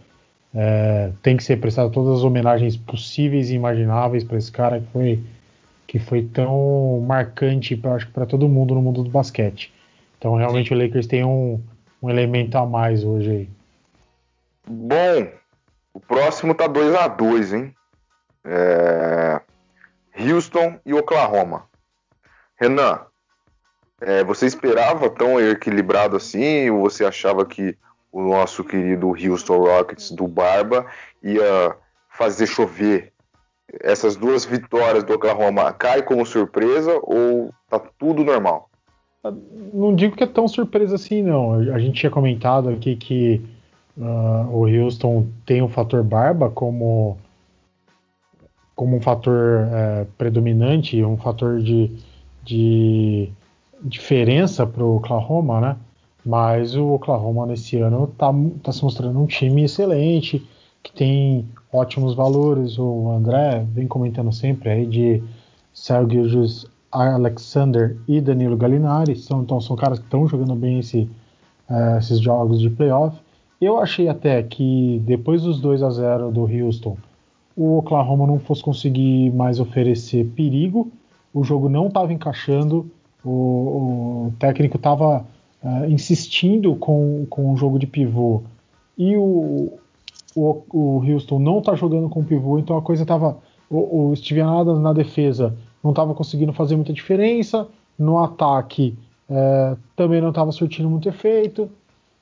[0.56, 4.88] É, tem que ser prestado todas as homenagens possíveis e imagináveis para esse cara que
[4.94, 5.20] foi,
[5.88, 9.74] que foi tão marcante, acho que para todo mundo no mundo do basquete.
[10.20, 10.76] Então, realmente, sim.
[10.76, 11.60] o Lakers tem um,
[12.04, 13.50] um elemento a mais hoje aí.
[14.68, 15.32] Bom,
[15.94, 17.76] o próximo tá 2 a 2 hein?
[18.44, 19.42] É...
[20.20, 21.64] Houston e Oklahoma.
[22.60, 23.00] Renan,
[24.02, 26.70] é, você esperava tão equilibrado assim?
[26.70, 27.78] Ou você achava que
[28.12, 30.86] o nosso querido Houston Rockets do Barba
[31.24, 31.76] ia
[32.10, 33.14] fazer chover?
[33.80, 38.70] Essas duas vitórias do Oklahoma cai como surpresa ou tá tudo normal?
[39.74, 41.54] Não digo que é tão surpresa assim, não.
[41.54, 43.42] A gente tinha comentado aqui que
[43.98, 47.18] uh, o Houston tem o fator barba como,
[48.76, 51.90] como um fator uh, predominante, um fator de,
[52.44, 53.30] de
[53.82, 55.78] diferença para o Oklahoma, né?
[56.26, 58.30] Mas o Oklahoma nesse ano está
[58.62, 60.46] tá se mostrando um time excelente,
[60.82, 62.78] que tem ótimos valores.
[62.78, 65.24] O André vem comentando sempre aí de
[65.74, 66.28] Sergio
[66.94, 71.10] Alexander e Danilo Gallinari, são, então são caras que estão jogando bem esse,
[71.70, 73.18] uh, esses jogos de playoff.
[73.60, 76.98] Eu achei até que depois dos 2 a 0 do Houston,
[77.56, 80.92] o Oklahoma não fosse conseguir mais oferecer perigo,
[81.34, 82.90] o jogo não estava encaixando,
[83.24, 88.44] o, o técnico estava uh, eh, insistindo com, com o jogo de pivô
[88.98, 89.74] e o,
[90.36, 93.38] o, o Houston não está jogando com pivô, então a coisa estava.
[93.70, 97.68] O, o Steven Adams na defesa não estava conseguindo fazer muita diferença.
[98.00, 98.98] No ataque
[99.30, 101.70] é, também não estava surtindo muito efeito.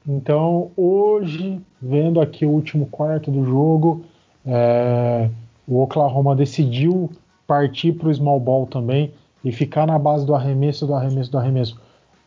[0.07, 4.03] Então, hoje, vendo aqui o último quarto do jogo,
[4.45, 5.29] é,
[5.67, 7.09] o Oklahoma decidiu
[7.45, 9.11] partir para o small ball também
[9.43, 11.79] e ficar na base do arremesso, do arremesso, do arremesso.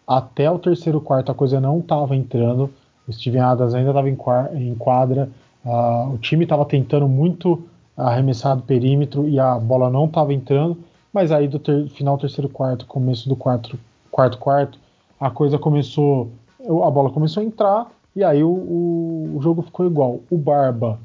[0.06, 2.70] Até o terceiro quarto a coisa não estava entrando.
[3.08, 5.28] O Steven Adams ainda estava em quadra.
[5.64, 7.62] Uh, o time estava tentando muito
[7.96, 10.76] arremessar do perímetro e a bola não estava entrando.
[11.14, 13.78] Mas aí do ter, final terceiro quarto, começo do quarto,
[14.10, 14.80] quarto quarto,
[15.20, 17.86] a coisa começou, a bola começou a entrar
[18.16, 20.18] e aí o, o, o jogo ficou igual.
[20.28, 20.98] O Barba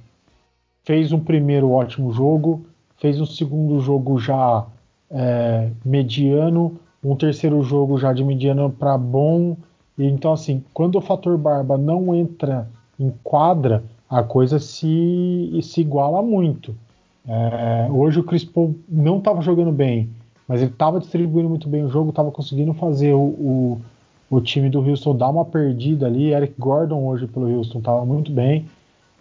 [0.84, 2.66] fez um primeiro ótimo jogo,
[2.98, 4.66] fez um segundo jogo já
[5.12, 9.56] é, mediano, um terceiro jogo já de mediano para bom.
[9.96, 12.68] E, então, assim, quando o fator Barba não entra
[13.00, 16.76] em quadra, a coisa se, se iguala muito.
[17.28, 20.10] É, hoje o Chris Paul não estava jogando bem,
[20.48, 23.82] mas ele estava distribuindo muito bem o jogo, estava conseguindo fazer o, o,
[24.30, 26.34] o, time do Houston dar uma perdida ali.
[26.34, 28.66] Eric Gordon hoje pelo Houston estava muito bem,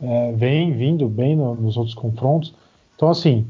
[0.01, 2.55] é, vem vindo bem no, nos outros confrontos.
[2.97, 3.47] Então, assim,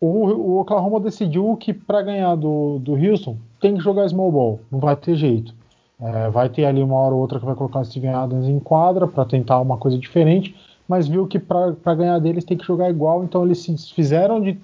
[0.00, 4.60] o, o Oklahoma decidiu que para ganhar do, do Houston tem que jogar small ball,
[4.70, 5.54] não vai ter jeito.
[6.00, 9.06] É, vai ter ali uma hora ou outra que vai colocar Steven Adams em quadra
[9.06, 10.54] para tentar uma coisa diferente
[10.88, 14.58] mas viu que para ganhar deles tem que jogar igual, então eles se desfizeram de,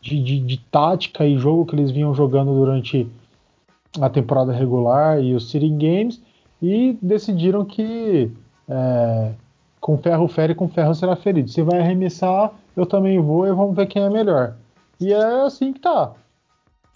[0.00, 3.06] de, de, de, tática e jogo que eles vinham jogando durante
[4.00, 6.22] a temporada regular e os City Games
[6.62, 8.30] e decidiram que
[8.68, 9.32] é,
[9.80, 11.50] com ferro fere, com ferro será ferido.
[11.50, 14.54] Você vai arremessar, eu também vou e vamos ver quem é melhor.
[15.00, 16.12] E é assim que tá.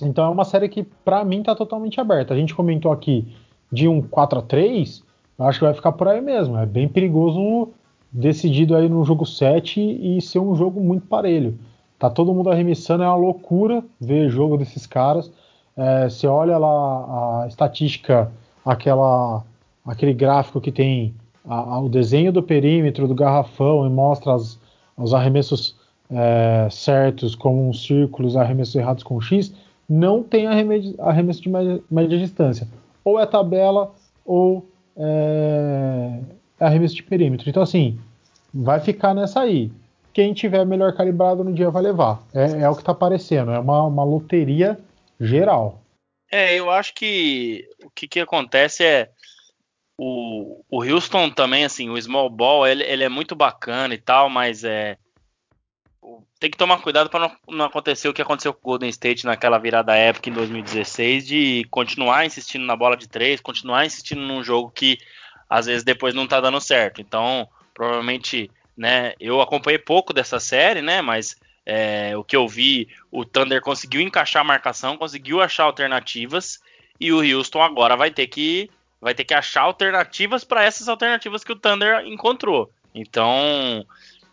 [0.02, 2.32] Então é uma série que para mim tá totalmente aberta.
[2.32, 3.28] A gente comentou aqui
[3.70, 5.10] de um 4 a 3
[5.40, 6.58] eu acho que vai ficar por aí mesmo.
[6.58, 7.70] É bem perigoso
[8.12, 11.58] decidido aí no jogo 7 e ser um jogo muito parelho.
[11.98, 15.30] Tá todo mundo arremessando, é uma loucura ver jogo desses caras.
[15.76, 18.30] É, você olha lá a estatística,
[18.64, 19.44] aquela,
[19.84, 21.14] aquele gráfico que tem
[21.46, 24.58] a, a, o desenho do perímetro do garrafão e mostra as,
[24.96, 25.76] os arremessos
[26.10, 29.54] é, certos como um círculos, arremessos errados com X,
[29.88, 32.68] não tem arremesso, de média, média distância.
[33.04, 33.92] Ou é tabela
[34.24, 36.20] ou é,
[36.60, 37.48] arremesso de perímetro.
[37.48, 37.98] Então, assim,
[38.52, 39.72] vai ficar nessa aí.
[40.12, 42.22] Quem tiver melhor calibrado no dia vai levar.
[42.34, 43.52] É, é o que está aparecendo.
[43.52, 44.78] É uma, uma loteria
[45.18, 45.80] geral.
[46.30, 49.10] É, eu acho que o que, que acontece é
[49.98, 54.30] o, o Houston também, assim, o small ball, ele, ele é muito bacana e tal,
[54.30, 54.96] mas é
[56.40, 59.26] tem que tomar cuidado para não, não, acontecer o que aconteceu com o Golden State
[59.26, 64.42] naquela virada época em 2016, de continuar insistindo na bola de três, continuar insistindo num
[64.42, 64.98] jogo que
[65.50, 67.00] às vezes depois não tá dando certo.
[67.00, 71.36] Então, provavelmente, né, eu acompanhei pouco dessa série, né, mas
[71.66, 76.60] é, o que eu vi, o Thunder conseguiu encaixar a marcação, conseguiu achar alternativas
[76.98, 78.70] e o Houston agora vai ter que
[79.00, 82.70] vai ter que achar alternativas para essas alternativas que o Thunder encontrou.
[82.94, 83.86] Então,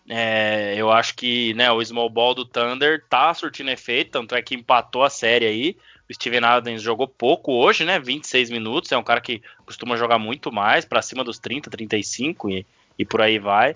[0.10, 4.42] é, eu acho que né, o small ball do Thunder tá surtindo efeito, tanto é
[4.42, 5.78] que empatou a série aí.
[6.14, 8.00] Steven Adams jogou pouco hoje, né?
[8.00, 8.92] 26 minutos.
[8.92, 12.66] É um cara que costuma jogar muito mais, para cima dos 30, 35 e,
[12.98, 13.76] e por aí vai.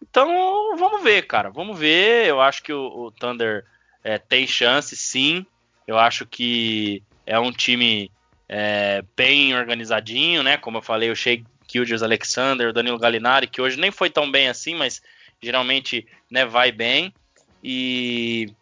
[0.00, 1.50] Então, vamos ver, cara.
[1.50, 2.26] Vamos ver.
[2.26, 3.64] Eu acho que o, o Thunder
[4.02, 5.44] é, tem chance, sim.
[5.86, 8.10] Eu acho que é um time
[8.48, 10.56] é, bem organizadinho, né?
[10.56, 14.30] Como eu falei, o Shea Gilgis Alexander, o Danilo Gallinari, que hoje nem foi tão
[14.30, 15.00] bem assim, mas
[15.42, 17.14] geralmente né, vai bem.
[17.64, 18.52] E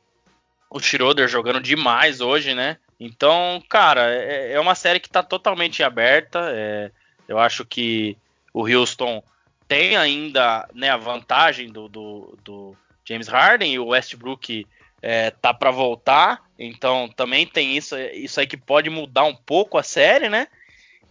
[0.70, 2.76] o Schroeder jogando demais hoje, né?
[3.00, 6.50] Então, cara, é, é uma série que está totalmente aberta.
[6.52, 6.90] É,
[7.26, 8.16] eu acho que
[8.52, 9.22] o Houston
[9.66, 12.76] tem ainda né, a vantagem do, do, do
[13.08, 14.66] James Harden e o Westbrook
[15.00, 16.42] é, tá para voltar.
[16.58, 20.46] Então também tem isso, isso aí que pode mudar um pouco a série, né?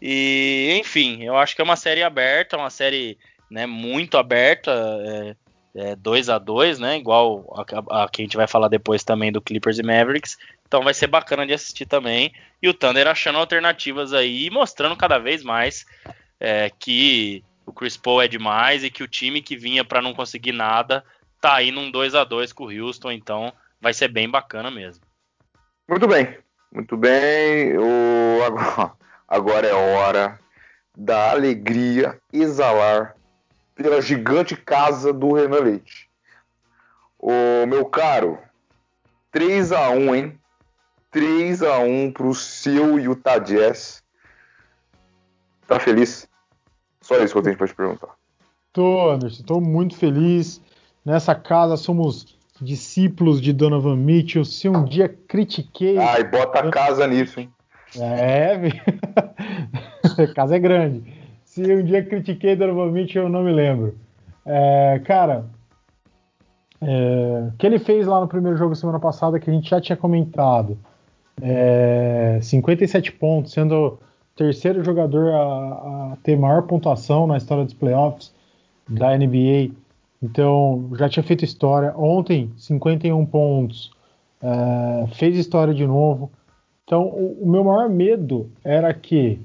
[0.02, 3.18] E enfim, eu acho que é uma série aberta, uma série
[3.50, 4.72] né, muito aberta.
[5.06, 5.36] É,
[5.76, 6.98] é, 2 a 2 né?
[6.98, 10.38] Igual a, a, que a gente vai falar depois também do Clippers e Mavericks.
[10.70, 12.32] Então vai ser bacana de assistir também.
[12.62, 15.84] E o Thunder achando alternativas aí e mostrando cada vez mais
[16.40, 20.14] é, que o Chris Paul é demais e que o time que vinha para não
[20.14, 21.04] conseguir nada
[21.42, 23.12] tá aí num 2 a 2 com o Houston.
[23.12, 23.52] Então
[23.82, 25.04] vai ser bem bacana mesmo.
[25.88, 26.38] Muito bem,
[26.72, 27.76] muito bem.
[27.76, 28.40] O...
[29.28, 30.40] Agora é hora
[30.96, 33.16] da alegria exalar
[33.74, 36.08] pela gigante casa do Renan Leite.
[37.18, 38.38] Ô, meu caro,
[39.32, 40.39] 3 a 1 hein?
[41.12, 44.04] 3 a 1 pro seu Utah Jazz.
[45.68, 46.28] Tá feliz?
[47.02, 48.10] Só isso que eu tenho pra te perguntar.
[48.72, 50.62] Tô, Anderson, tô muito feliz.
[51.04, 54.46] Nessa casa somos discípulos de Donovan Mitchell.
[54.46, 55.98] Se um dia critiquei.
[55.98, 57.52] Ai, bota a casa nisso, hein?
[57.98, 58.56] É,
[60.22, 61.04] a casa é grande.
[61.44, 63.98] Se um dia critiquei Donovan Mitchell, eu não me lembro.
[64.46, 65.46] É, cara,
[66.82, 69.82] é, o que ele fez lá no primeiro jogo semana passada, que a gente já
[69.82, 70.78] tinha comentado,
[71.42, 74.00] é, 57 pontos, sendo o
[74.36, 75.42] terceiro jogador a,
[76.14, 78.34] a, ter maior pontuação na história dos playoffs
[78.88, 79.72] da NBA.
[80.22, 81.94] Então, já tinha feito história.
[81.98, 83.92] Ontem, 51 pontos,
[84.42, 86.32] é, fez história de novo.
[86.84, 89.40] Então, o, o meu maior medo era que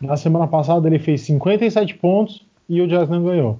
[0.00, 3.58] na semana passada ele fez 57 pontos e o Jazz não ganhou.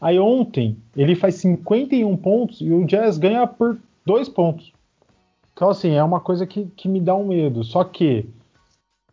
[0.00, 4.72] Aí ontem ele faz 51 pontos e o Jazz ganha por 2 pontos.
[5.54, 7.62] Então, assim, é uma coisa que, que me dá um medo.
[7.62, 8.28] Só que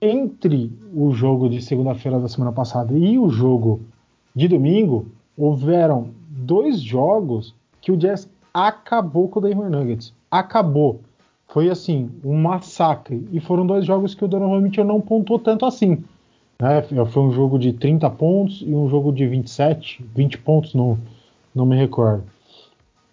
[0.01, 3.81] entre o jogo de segunda-feira da semana passada e o jogo
[4.35, 5.05] de domingo,
[5.37, 10.13] houveram dois jogos que o Jazz acabou com o Denver Nuggets.
[10.29, 11.01] Acabou.
[11.47, 13.27] Foi assim, um massacre.
[13.31, 16.03] E foram dois jogos que o Donovan Mitchell não pontuou tanto assim.
[16.59, 16.81] Né?
[17.05, 20.97] Foi um jogo de 30 pontos e um jogo de 27, 20 pontos, não,
[21.53, 22.23] não me recordo.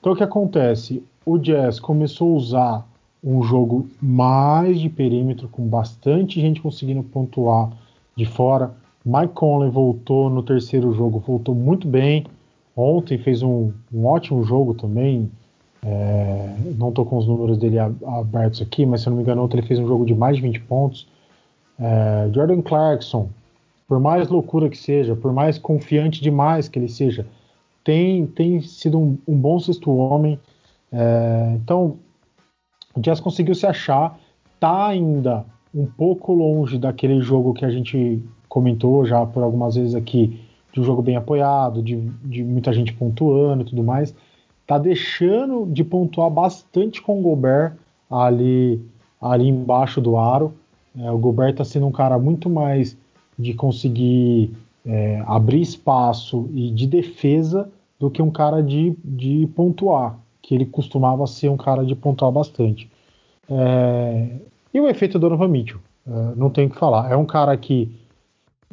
[0.00, 1.02] Então o que acontece?
[1.26, 2.86] O Jazz começou a usar
[3.28, 7.70] um jogo mais de perímetro, com bastante gente conseguindo pontuar
[8.16, 8.74] de fora.
[9.04, 12.24] Mike Conley voltou no terceiro jogo, voltou muito bem.
[12.74, 15.30] Ontem fez um, um ótimo jogo também.
[15.82, 19.44] É, não estou com os números dele abertos aqui, mas se eu não me engano,
[19.44, 21.06] ontem ele fez um jogo de mais de 20 pontos.
[21.78, 23.28] É, Jordan Clarkson,
[23.86, 27.26] por mais loucura que seja, por mais confiante demais que ele seja,
[27.84, 30.40] tem, tem sido um, um bom sexto homem.
[30.90, 31.98] É, então,
[32.95, 34.18] o Jazz conseguiu se achar,
[34.59, 39.95] tá ainda um pouco longe daquele jogo que a gente comentou já por algumas vezes
[39.95, 40.41] aqui,
[40.72, 44.14] de um jogo bem apoiado, de, de muita gente pontuando e tudo mais.
[44.66, 47.74] Tá deixando de pontuar bastante com o Gobert
[48.11, 48.80] ali,
[49.20, 50.55] ali embaixo do aro.
[50.99, 52.97] É, o Gobert está sendo um cara muito mais
[53.39, 54.51] de conseguir
[54.84, 60.18] é, abrir espaço e de defesa do que um cara de, de pontuar,
[60.49, 62.90] que ele costumava ser um cara de pontuar bastante.
[63.51, 64.28] É,
[64.72, 67.12] e o efeito Donovan Mitchell, é, não tem o que falar.
[67.12, 67.94] É um cara que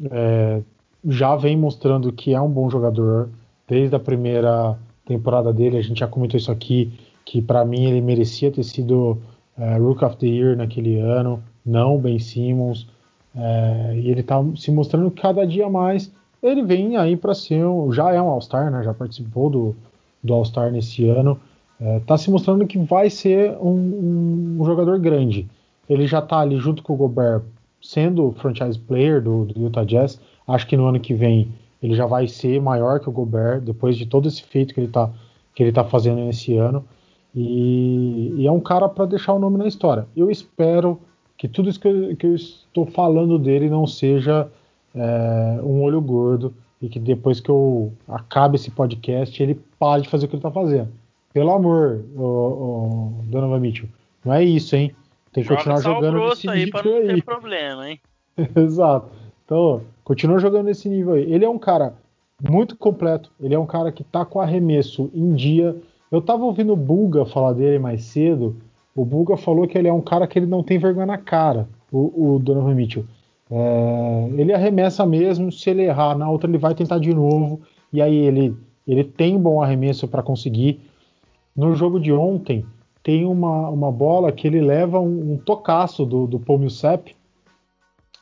[0.09, 0.61] é,
[1.05, 3.27] já vem mostrando que é um bom jogador
[3.67, 5.75] desde a primeira temporada dele.
[5.75, 6.93] A gente já comentou isso aqui,
[7.25, 9.17] que para mim ele merecia ter sido
[9.57, 12.87] é, Rook of the Year naquele ano, não Ben Simmons.
[13.35, 16.09] É, e ele está se mostrando cada dia mais.
[16.41, 18.81] Ele vem aí para ser, um, já é um All-Star, né?
[18.81, 19.75] Já participou do,
[20.23, 21.37] do All-Star nesse ano.
[21.79, 25.47] Está é, se mostrando que vai ser um, um jogador grande.
[25.89, 27.41] Ele já está ali junto com o Gobert,
[27.81, 30.19] sendo franchise player do, do Utah Jazz.
[30.47, 31.49] Acho que no ano que vem
[31.81, 34.87] ele já vai ser maior que o Gobert, depois de todo esse feito que ele
[34.87, 35.11] está
[35.53, 36.83] que ele tá fazendo nesse ano.
[37.33, 40.07] E, e é um cara para deixar o nome na história.
[40.15, 40.99] Eu espero
[41.37, 44.49] que tudo isso que eu, que eu estou falando dele não seja
[44.93, 50.09] é, um olho gordo e que depois que eu acabe esse podcast ele pare de
[50.09, 50.89] fazer o que ele está fazendo.
[51.35, 53.89] Pelo amor, ô, ô, Donovan Mitchell,
[54.23, 54.95] não é isso, hein?
[55.33, 57.07] Tem que Joga continuar jogando nesse aí nível não aí.
[57.07, 57.99] Ter problema, hein?
[58.55, 59.11] Exato.
[59.43, 61.29] Então, continua jogando nesse nível aí.
[61.29, 61.93] Ele é um cara
[62.41, 63.33] muito completo.
[63.37, 65.75] Ele é um cara que tá com arremesso em dia.
[66.09, 68.55] Eu tava ouvindo o Bulga falar dele mais cedo.
[68.95, 71.67] O Bulga falou que ele é um cara que ele não tem vergonha na cara,
[71.91, 73.03] o, o Donovan Mitchell.
[73.51, 77.59] É, ele arremessa mesmo, se ele errar na outra ele vai tentar de novo.
[77.91, 78.55] E aí ele,
[78.87, 80.79] ele tem bom arremesso para conseguir.
[81.55, 82.65] No jogo de ontem,
[83.01, 87.15] tem uma, uma bola que ele leva um, um tocaço do, do Paul Millsap.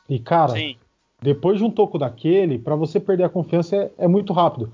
[0.08, 0.76] E, cara, Sim.
[1.22, 4.70] depois de um toco daquele, para você perder a confiança é, é, muito rápido.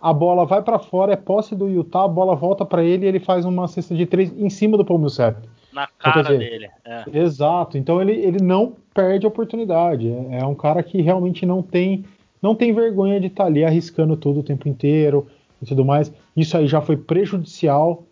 [0.00, 3.08] A bola vai para fora, é posse do Utah, a bola volta para ele e
[3.08, 5.48] ele faz uma cesta de três em cima do Paul Millsap.
[5.72, 6.68] Na cara dizer, dele.
[6.84, 7.04] É.
[7.12, 7.78] Exato.
[7.78, 10.08] Então ele, ele não perde a oportunidade.
[10.08, 12.04] É, é, um cara que realmente não tem
[12.42, 15.28] não tem vergonha de estar tá ali arriscando tudo o tempo inteiro
[15.62, 16.12] e tudo mais.
[16.36, 18.02] Isso aí já foi prejudicial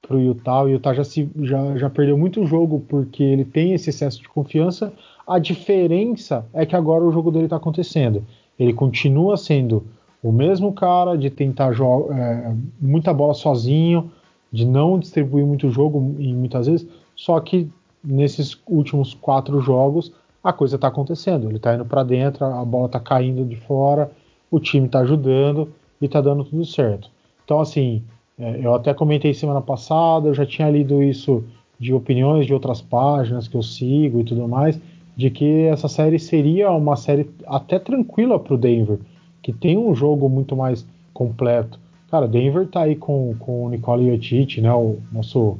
[0.00, 0.62] para o Utah.
[0.62, 4.28] O Utah já, se, já, já perdeu muito jogo porque ele tem esse excesso de
[4.28, 4.92] confiança.
[5.26, 8.24] A diferença é que agora o jogo dele está acontecendo.
[8.58, 9.84] Ele continua sendo
[10.22, 14.10] o mesmo cara de tentar é, muita bola sozinho,
[14.50, 17.68] de não distribuir muito jogo em muitas vezes, só que
[18.02, 21.48] nesses últimos quatro jogos a coisa está acontecendo.
[21.48, 24.10] Ele está indo para dentro, a bola está caindo de fora,
[24.50, 27.10] o time está ajudando e está dando tudo certo.
[27.44, 28.02] Então, assim,
[28.38, 31.44] é, eu até comentei semana passada, eu já tinha lido isso
[31.78, 34.80] de opiniões de outras páginas que eu sigo e tudo mais,
[35.16, 38.98] de que essa série seria uma série até tranquila para o Denver,
[39.42, 41.78] que tem um jogo muito mais completo.
[42.10, 45.58] Cara, Denver tá aí com, com o Nikola Jokic, né, o nosso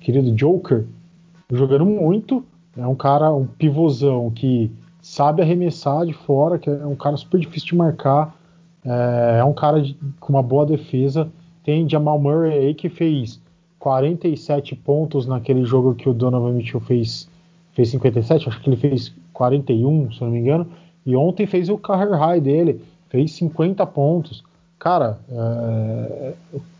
[0.00, 0.84] querido Joker,
[1.50, 2.44] jogando muito.
[2.76, 4.70] É um cara, um pivôzão que
[5.00, 8.34] sabe arremessar de fora, que é um cara super difícil de marcar.
[8.84, 11.30] É, é um cara de, com uma boa defesa
[11.64, 13.40] tem Jamal Murray aí que fez
[13.78, 17.28] 47 pontos naquele jogo que o Donovan Mitchell fez,
[17.72, 20.66] fez 57, acho que ele fez 41, se não me engano.
[21.04, 24.44] E ontem fez o career high dele, fez 50 pontos.
[24.78, 26.34] Cara, é,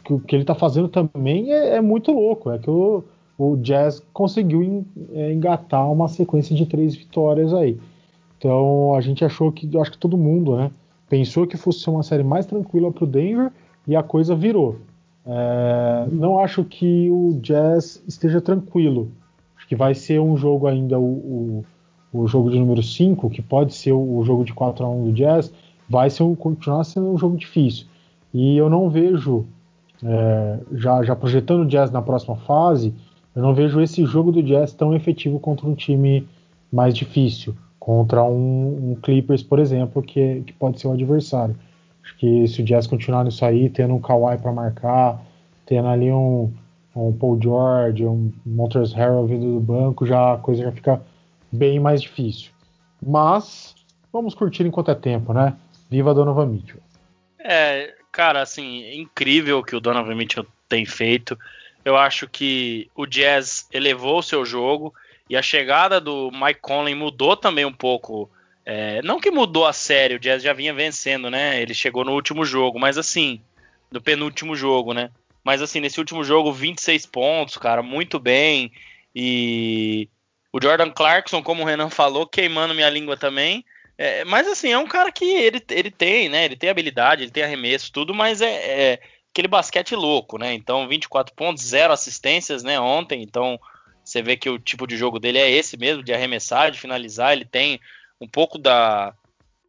[0.09, 2.51] o que ele tá fazendo também é, é muito louco.
[2.51, 3.05] É que o,
[3.39, 7.79] o Jazz conseguiu é, engatar uma sequência de três vitórias aí.
[8.39, 10.71] Então a gente achou que, acho que todo mundo, né,
[11.13, 13.53] pensou que fosse uma série mais tranquila para o Denver
[13.87, 14.79] e a coisa virou.
[15.27, 19.11] É, não acho que o Jazz esteja tranquilo.
[19.55, 21.65] Acho que vai ser um jogo ainda, o, o,
[22.15, 25.05] o jogo de número 5, que pode ser o, o jogo de 4 a 1
[25.05, 25.53] do Jazz,
[25.87, 27.85] vai ser um, continuar sendo um jogo difícil.
[28.33, 29.45] E eu não vejo,
[30.03, 32.95] é, já, já projetando o Jazz na próxima fase,
[33.37, 36.27] eu não vejo esse jogo do Jazz tão efetivo contra um time
[36.73, 37.55] mais difícil,
[37.85, 41.59] contra um, um Clippers, por exemplo, que, que pode ser o adversário.
[42.05, 45.21] Acho que se o Jazz continuar nisso aí, tendo um Kawhi para marcar,
[45.67, 46.55] tendo ali um,
[46.95, 51.03] um Paul George, um Montrezl Harrell vindo do banco, já a coisa já fica
[51.51, 52.53] bem mais difícil.
[53.05, 53.75] Mas
[54.13, 55.57] vamos curtir enquanto é tempo, né?
[55.91, 56.81] Viva Donovan Mitchell.
[57.41, 61.37] É, cara, assim, é incrível o que o Donovan Mitchell tem feito.
[61.85, 64.95] Eu acho que o Jazz elevou o seu jogo
[65.33, 68.31] E a chegada do Mike Conley mudou também um pouco.
[68.67, 71.59] É, não que mudou a série, o Jazz já vinha vencendo, né?
[71.63, 73.41] Ele chegou no último jogo, mas assim,
[73.91, 75.11] no penúltimo jogo, né?
[75.43, 78.71] Mas assim, nesse último jogo, 26 pontos, cara, muito bem.
[79.17, 80.07] E
[80.53, 83.65] o Jordan Clarkson, como o Renan falou, queimando minha língua também.
[83.97, 86.45] É, mas assim, é um cara que ele, ele tem, né?
[86.45, 89.01] Ele tem habilidade, ele tem arremesso, tudo, mas é, é
[89.33, 90.53] aquele basquete louco, né?
[90.53, 92.79] Então, 24 pontos, zero assistências, né?
[92.79, 93.59] Ontem, então
[94.13, 97.33] você vê que o tipo de jogo dele é esse mesmo, de arremessar, de finalizar.
[97.33, 97.81] Ele tem
[98.21, 99.15] um pouco da,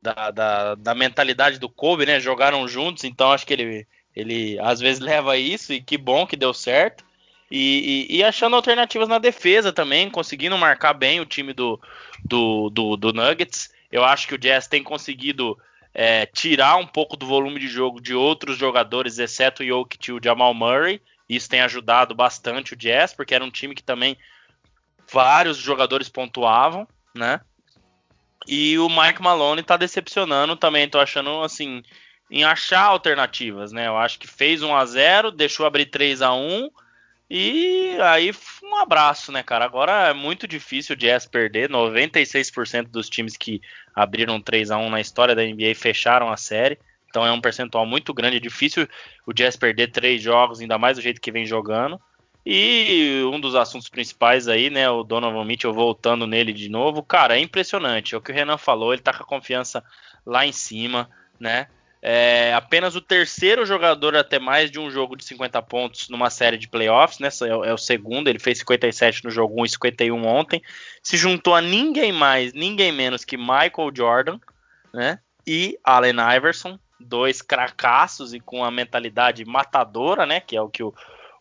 [0.02, 2.20] da, da, da mentalidade do Kobe, né?
[2.20, 6.36] Jogaram juntos, então acho que ele, ele às vezes leva isso e que bom que
[6.36, 7.06] deu certo.
[7.50, 11.80] E, e, e, achando alternativas na defesa também, conseguindo marcar bem o time do,
[12.26, 13.72] do, do, do Nuggets.
[13.92, 15.58] Eu acho que o Jazz tem conseguido
[15.94, 20.14] é, tirar um pouco do volume de jogo de outros jogadores, exceto o Jokic e
[20.14, 21.00] o Jamal Murray.
[21.30, 24.18] Isso tem ajudado bastante o Jazz, porque era um time que também
[25.12, 27.42] vários jogadores pontuavam, né?
[28.48, 31.82] E o Mike Malone tá decepcionando também, tô achando assim,
[32.30, 33.88] em achar alternativas, né?
[33.88, 36.70] Eu acho que fez 1 a 0, deixou abrir 3 a 1
[37.36, 38.32] e aí,
[38.62, 39.66] um abraço, né, cara?
[39.66, 41.68] Agora é muito difícil o Jazz perder.
[41.68, 43.60] 96% dos times que
[43.96, 46.78] abriram 3 a 1 na história da NBA fecharam a série.
[47.10, 48.38] Então é um percentual muito grande.
[48.38, 48.88] É difícil
[49.26, 52.00] o Jazz perder três jogos, ainda mais do jeito que vem jogando.
[52.46, 57.38] E um dos assuntos principais aí, né, o Donovan Mitchell voltando nele de novo, cara,
[57.38, 58.14] é impressionante.
[58.14, 59.84] É o que o Renan falou, ele tá com a confiança
[60.26, 61.68] lá em cima, né?
[62.06, 66.30] É apenas o terceiro jogador a ter mais de um jogo de 50 pontos numa
[66.30, 67.30] série de playoffs, né?
[67.44, 70.62] É, é o segundo, ele fez 57 no jogo 1 e 51 ontem.
[71.02, 74.38] Se juntou a ninguém mais, ninguém menos que Michael Jordan,
[74.94, 75.20] né?
[75.48, 80.42] E Allen Iverson, dois cracassos e com a mentalidade matadora, né?
[80.42, 80.94] Que é o que o,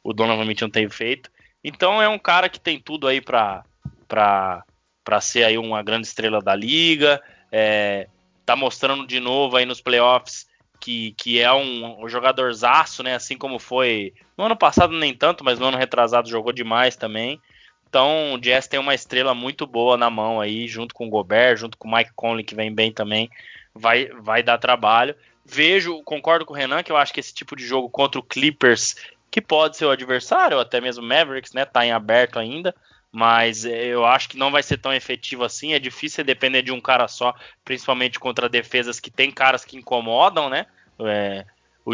[0.03, 1.31] o Donovan Mitchell tem feito.
[1.63, 3.65] Então é um cara que tem tudo aí para
[4.09, 7.23] para ser aí uma grande estrela da liga.
[7.51, 8.09] É,
[8.45, 10.47] tá mostrando de novo aí nos playoffs
[10.83, 13.15] que, que é um, um jogadorzaço, né?
[13.15, 17.41] Assim como foi no ano passado nem tanto, mas no ano retrasado jogou demais também.
[17.89, 21.59] Então o Jazz tem uma estrela muito boa na mão aí, junto com o Gobert,
[21.59, 23.31] junto com o Mike Conley que vem bem também,
[23.75, 25.15] vai, vai dar trabalho.
[25.45, 28.23] Vejo, concordo com o Renan que eu acho que esse tipo de jogo contra o
[28.23, 28.97] Clippers,
[29.33, 31.65] que pode ser o adversário, até mesmo Mavericks, né?
[31.65, 32.73] Tá em aberto ainda
[33.13, 35.75] mas eu acho que não vai ser tão efetivo assim.
[35.75, 40.49] É difícil depender de um cara só, principalmente contra defesas que tem caras que incomodam,
[40.49, 40.65] né?
[40.99, 41.45] É,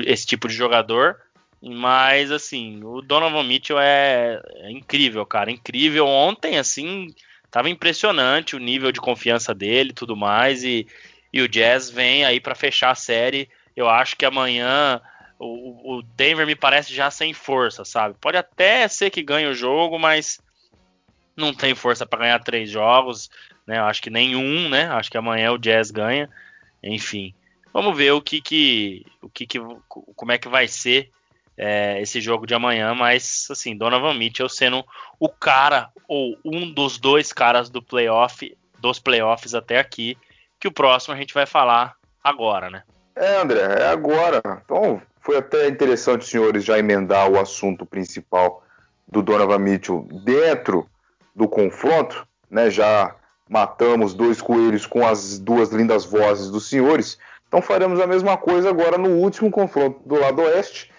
[0.04, 1.16] esse tipo de jogador.
[1.60, 6.06] Mas assim, o Donovan Mitchell é, é, incrível, cara, incrível.
[6.06, 7.08] Ontem, assim,
[7.50, 10.62] tava impressionante o nível de confiança dele, tudo mais.
[10.62, 10.86] E,
[11.32, 13.48] e o Jazz vem aí para fechar a série.
[13.74, 15.00] Eu acho que amanhã
[15.38, 18.16] o, o Denver me parece já sem força, sabe?
[18.20, 20.40] Pode até ser que ganhe o jogo, mas
[21.36, 23.30] não tem força para ganhar três jogos,
[23.66, 23.78] né?
[23.78, 24.88] Acho que nenhum, né?
[24.88, 26.28] Acho que amanhã o Jazz ganha.
[26.82, 27.34] Enfim,
[27.72, 29.58] vamos ver o que que, o que, que
[29.88, 31.10] como é que vai ser
[31.56, 32.94] é, esse jogo de amanhã.
[32.94, 34.84] Mas assim, Donovan Mitchell sendo
[35.20, 40.18] o cara ou um dos dois caras do playoff, dos playoffs até aqui,
[40.58, 42.82] que o próximo a gente vai falar agora, né?
[43.14, 44.40] É, André, é agora.
[44.64, 48.62] Então, foi até interessante, senhores, já emendar o assunto principal
[49.06, 50.86] do Donovan Mitchell dentro
[51.36, 52.70] do confronto, né?
[52.70, 53.14] Já
[53.46, 57.18] matamos dois coelhos com as duas lindas vozes dos senhores.
[57.46, 60.90] Então faremos a mesma coisa agora no último confronto do lado oeste,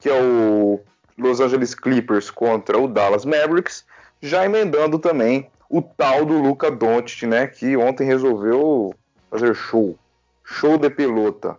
[0.00, 0.80] que é o
[1.16, 3.84] Los Angeles Clippers contra o Dallas Mavericks,
[4.20, 8.92] já emendando também o tal do Luca Doncic, né, que ontem resolveu
[9.30, 9.96] fazer show,
[10.42, 11.56] show de pelota.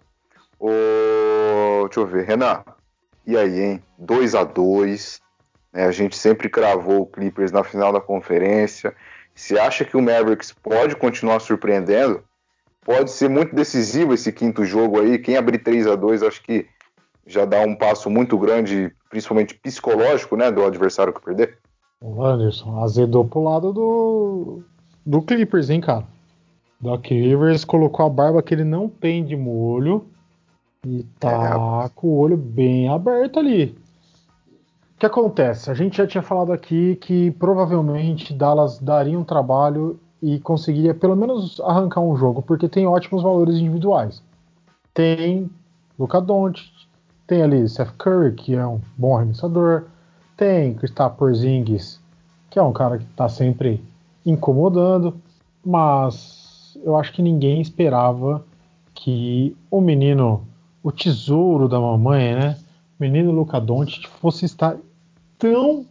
[0.60, 1.86] O...
[1.86, 2.64] Deixa eu ver, Renan.
[3.26, 3.84] E aí, hein?
[3.98, 5.22] 2 a 2
[5.78, 5.86] né?
[5.86, 8.96] A gente sempre cravou o Clippers na final da conferência.
[9.36, 12.24] Se acha que o Mavericks pode continuar surpreendendo,
[12.84, 15.20] pode ser muito decisivo esse quinto jogo aí.
[15.20, 16.66] Quem abrir 3 a 2 acho que
[17.28, 21.60] já dá um passo muito grande, principalmente psicológico, né, do adversário que perder.
[22.02, 24.64] O Anderson azedou pro lado do,
[25.06, 26.06] do Clippers, hein, cara.
[26.80, 30.06] Doc Rivers colocou a barba que ele não tem de molho
[30.88, 31.90] e tá é.
[31.94, 33.78] com o olho bem aberto ali.
[34.96, 35.70] O que acontece?
[35.70, 41.16] A gente já tinha falado aqui que provavelmente Dallas daria um trabalho e conseguiria pelo
[41.16, 44.24] menos arrancar um jogo, porque tem ótimos valores individuais.
[44.94, 45.50] Tem
[46.00, 46.72] Luca Doncic,
[47.28, 49.86] tem ali Seth Curry, que é um bom arremessador,
[50.36, 52.00] tem Kristaps Porzingis,
[52.50, 53.84] que é um cara que está sempre
[54.26, 55.16] incomodando,
[55.64, 58.44] mas eu acho que ninguém esperava
[58.94, 60.46] que o menino,
[60.84, 62.58] o tesouro da mamãe, né?
[63.00, 64.78] Menino Luca Doncic fosse estar
[65.38, 65.86] tão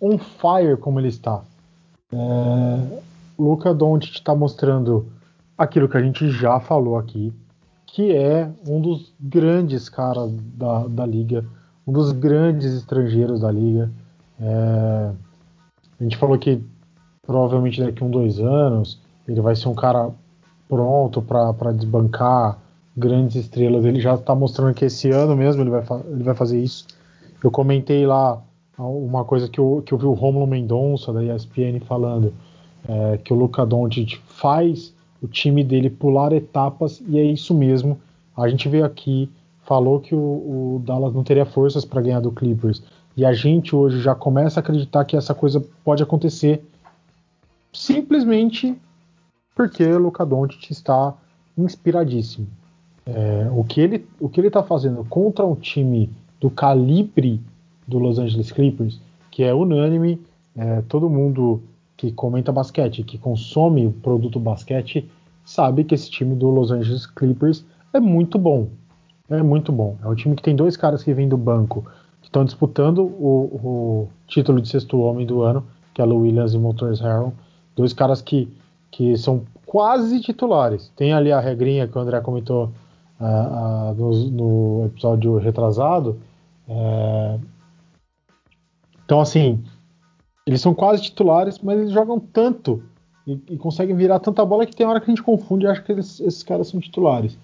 [0.00, 1.42] on fire como ele está.
[2.12, 3.00] É,
[3.38, 5.06] Luca Doncic está mostrando
[5.56, 7.32] aquilo que a gente já falou aqui,
[7.86, 11.44] que é um dos grandes caras da, da liga,
[11.86, 13.90] um dos grandes estrangeiros da liga.
[14.40, 15.12] É,
[16.00, 16.62] a gente falou que
[17.26, 20.10] provavelmente daqui a um, dois anos ele vai ser um cara
[20.68, 22.58] pronto para desbancar
[22.96, 23.84] grandes estrelas.
[23.84, 26.86] Ele já está mostrando que esse ano mesmo ele vai, ele vai fazer isso.
[27.42, 28.42] Eu comentei lá
[28.78, 32.32] uma coisa que eu, que eu vi o Romulo Mendonça da ESPN falando,
[32.88, 37.98] é, que o Luca Doncic faz o time dele pular etapas e é isso mesmo.
[38.36, 39.30] A gente veio aqui,
[39.64, 42.82] falou que o, o Dallas não teria forças para ganhar do Clippers
[43.16, 46.64] e a gente hoje já começa a acreditar que essa coisa pode acontecer
[47.72, 48.76] simplesmente
[49.54, 51.14] porque o Luca Doncic está
[51.56, 52.48] inspiradíssimo.
[53.04, 56.08] É, o que ele o que ele está fazendo contra um time
[56.40, 57.40] do calibre
[57.86, 59.00] do Los Angeles Clippers,
[59.30, 60.20] que é unânime,
[60.56, 61.62] é, todo mundo
[61.96, 65.08] que comenta basquete, que consome o produto basquete,
[65.44, 68.68] sabe que esse time do Los Angeles Clippers é muito bom.
[69.28, 69.96] É muito bom.
[70.02, 71.84] É um time que tem dois caras que vêm do banco,
[72.20, 76.54] que estão disputando o, o, título de sexto homem do ano, que é o Williams
[76.54, 77.32] e Motors Harrell.
[77.76, 78.48] Dois caras que,
[78.90, 80.90] que são quase titulares.
[80.96, 82.70] Tem ali a regrinha que o André comentou
[83.96, 86.18] no, no, episódio retrasado.
[86.68, 87.40] Uh,
[89.04, 89.62] então, assim,
[90.46, 92.82] eles são quase titulares, mas eles jogam tanto
[93.26, 95.82] e, e, conseguem virar tanta bola que tem hora que a gente confunde e acha
[95.82, 97.38] que eles, esses caras são titulares.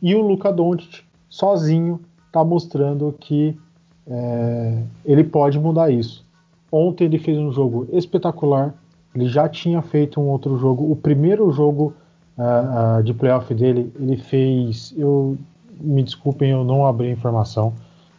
[0.00, 3.58] E o Luka Doncic, sozinho, está mostrando que
[4.06, 6.24] é, ele pode mudar isso.
[6.70, 8.74] Ontem ele fez um jogo espetacular.
[9.14, 10.90] Ele já tinha feito um outro jogo.
[10.90, 11.94] O primeiro jogo
[12.38, 14.94] uh, uh, de playoff dele, ele fez.
[14.96, 15.36] Eu
[15.80, 17.74] me desculpem, eu não abri a informação,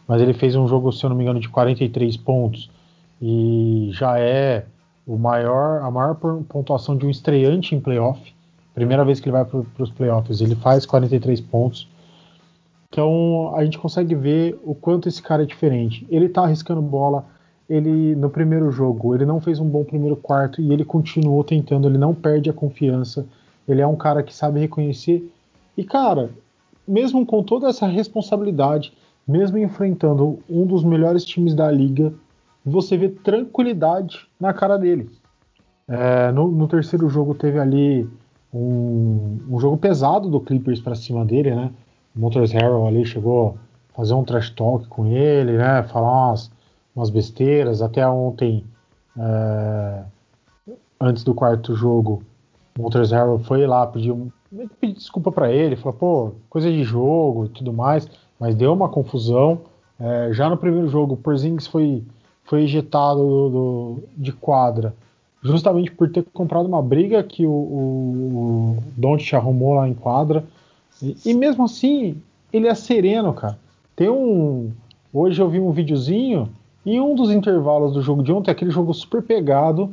[0.06, 2.70] mas ele fez um jogo, se eu não me engano, de 43 pontos
[3.20, 4.66] e já é
[5.06, 8.34] o maior, a maior pontuação de um estreante em playoff.
[8.74, 11.88] Primeira vez que ele vai para os playoffs, ele faz 43 pontos.
[12.88, 16.06] Então a gente consegue ver o quanto esse cara é diferente.
[16.10, 17.24] Ele está arriscando bola.
[17.68, 21.88] Ele no primeiro jogo, ele não fez um bom primeiro quarto e ele continuou tentando.
[21.88, 23.26] Ele não perde a confiança.
[23.68, 25.30] Ele é um cara que sabe reconhecer.
[25.76, 26.30] E cara,
[26.86, 28.92] mesmo com toda essa responsabilidade,
[29.26, 32.12] mesmo enfrentando um dos melhores times da liga,
[32.64, 35.10] você vê tranquilidade na cara dele.
[35.88, 38.08] É, no, no, terceiro jogo teve ali
[38.52, 41.70] um, um jogo pesado do Clippers para cima dele, né?
[42.14, 43.56] O Motors Harrell ali chegou
[43.92, 45.82] a fazer um trash talk com ele, né?
[45.84, 46.50] Falar umas,
[46.94, 47.82] umas besteiras.
[47.82, 48.64] Até ontem,
[49.16, 50.02] é,
[51.00, 52.22] antes do quarto jogo,
[52.78, 54.14] Motors Harrell foi lá pedir,
[54.80, 58.08] pedir desculpa para ele, falou, pô, coisa de jogo tudo mais,
[58.38, 59.60] mas deu uma confusão.
[59.98, 62.02] É, já no primeiro jogo, o Porzingis foi
[62.44, 64.94] foi ejetado do, do, de quadra
[65.46, 70.44] justamente por ter comprado uma briga que o, o, o Don't arrumou lá em quadra.
[71.02, 72.20] E, e, mesmo assim,
[72.52, 73.58] ele é sereno, cara.
[73.94, 74.72] Tem um.
[75.12, 76.48] Hoje eu vi um videozinho
[76.84, 79.90] e um dos intervalos do jogo de ontem, aquele jogo super pegado,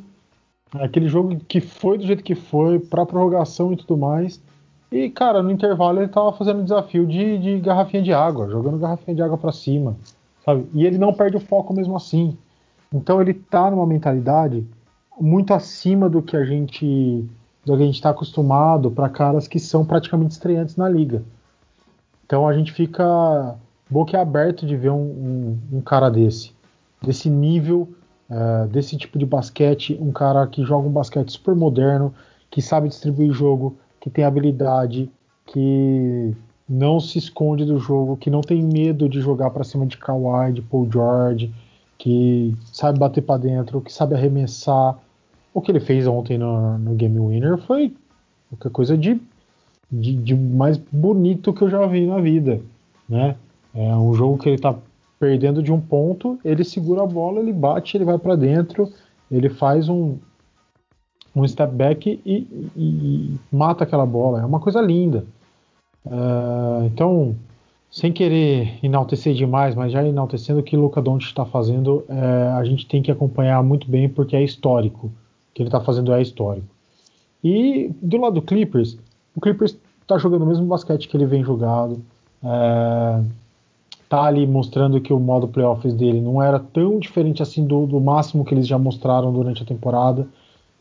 [0.80, 4.42] aquele jogo que foi do jeito que foi, pra prorrogação e tudo mais.
[4.92, 9.16] E, cara, no intervalo ele tava fazendo desafio de, de garrafinha de água, jogando garrafinha
[9.16, 9.96] de água para cima,
[10.46, 10.68] sabe?
[10.74, 12.38] E ele não perde o foco mesmo assim.
[12.94, 14.66] Então ele está numa mentalidade
[15.20, 17.26] muito acima do que a gente
[17.66, 21.24] do que a gente está acostumado para caras que são praticamente estreantes na liga.
[22.26, 23.56] Então a gente fica
[23.90, 26.52] boquiaberto de ver um, um, um cara desse,
[27.02, 27.88] desse nível,
[28.30, 32.14] uh, desse tipo de basquete, um cara que joga um basquete super moderno,
[32.50, 35.10] que sabe distribuir jogo, que tem habilidade,
[35.46, 36.36] que
[36.68, 40.54] não se esconde do jogo, que não tem medo de jogar para cima de Kawhi,
[40.54, 41.54] de Paul George,
[41.98, 44.98] que sabe bater para dentro, que sabe arremessar.
[45.54, 47.94] O que ele fez ontem no, no Game Winner foi
[48.50, 49.22] qualquer coisa de,
[49.92, 52.62] de, de, mais bonito que eu já vi na vida,
[53.08, 53.36] né?
[53.74, 54.76] É um jogo que ele tá
[55.20, 58.92] perdendo de um ponto, ele segura a bola, ele bate, ele vai para dentro,
[59.32, 60.18] ele faz um,
[61.36, 64.42] um step back e, e, e, mata aquela bola.
[64.42, 65.26] É uma coisa linda.
[66.06, 67.36] Uh, então,
[67.94, 72.52] sem querer enaltecer demais, mas já enaltecendo o que o Luca Doncic está fazendo, é,
[72.58, 75.08] a gente tem que acompanhar muito bem porque é histórico.
[75.08, 75.12] O
[75.54, 76.66] que ele está fazendo é histórico.
[77.44, 78.98] E do lado do Clippers,
[79.36, 82.02] o Clippers está jogando o mesmo basquete que ele vem jogado.
[82.44, 83.24] É,
[84.14, 88.00] tá ali mostrando que o modo playoffs dele não era tão diferente assim do, do
[88.00, 90.28] máximo que eles já mostraram durante a temporada.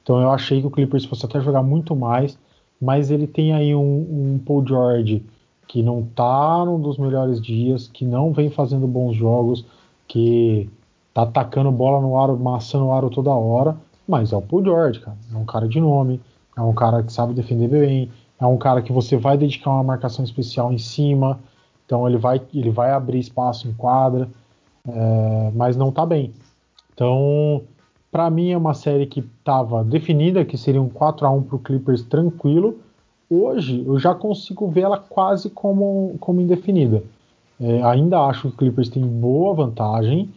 [0.02, 2.38] Então eu achei que o Clippers fosse até jogar muito mais,
[2.78, 5.24] mas ele tem aí um, um Paul George
[5.66, 9.64] que não está num dos melhores dias, que não vem fazendo bons jogos,
[10.06, 10.68] que
[11.14, 15.00] tá atacando bola no aro, maçando o aro toda hora, mas é o Paul George,
[15.00, 15.16] cara.
[15.32, 16.20] É um cara de nome,
[16.54, 19.82] é um cara que sabe defender bem, é um cara que você vai dedicar uma
[19.82, 21.40] marcação especial em cima,
[21.92, 24.26] então ele vai, ele vai abrir espaço em quadra,
[24.88, 26.32] é, mas não tá bem.
[26.94, 27.60] Então,
[28.10, 31.56] para mim é uma série que estava definida, que seria um 4 a 1 para
[31.56, 32.78] o Clippers tranquilo.
[33.28, 37.04] Hoje eu já consigo ver ela quase como, como indefinida.
[37.60, 40.30] É, ainda acho que o Clippers tem boa vantagem,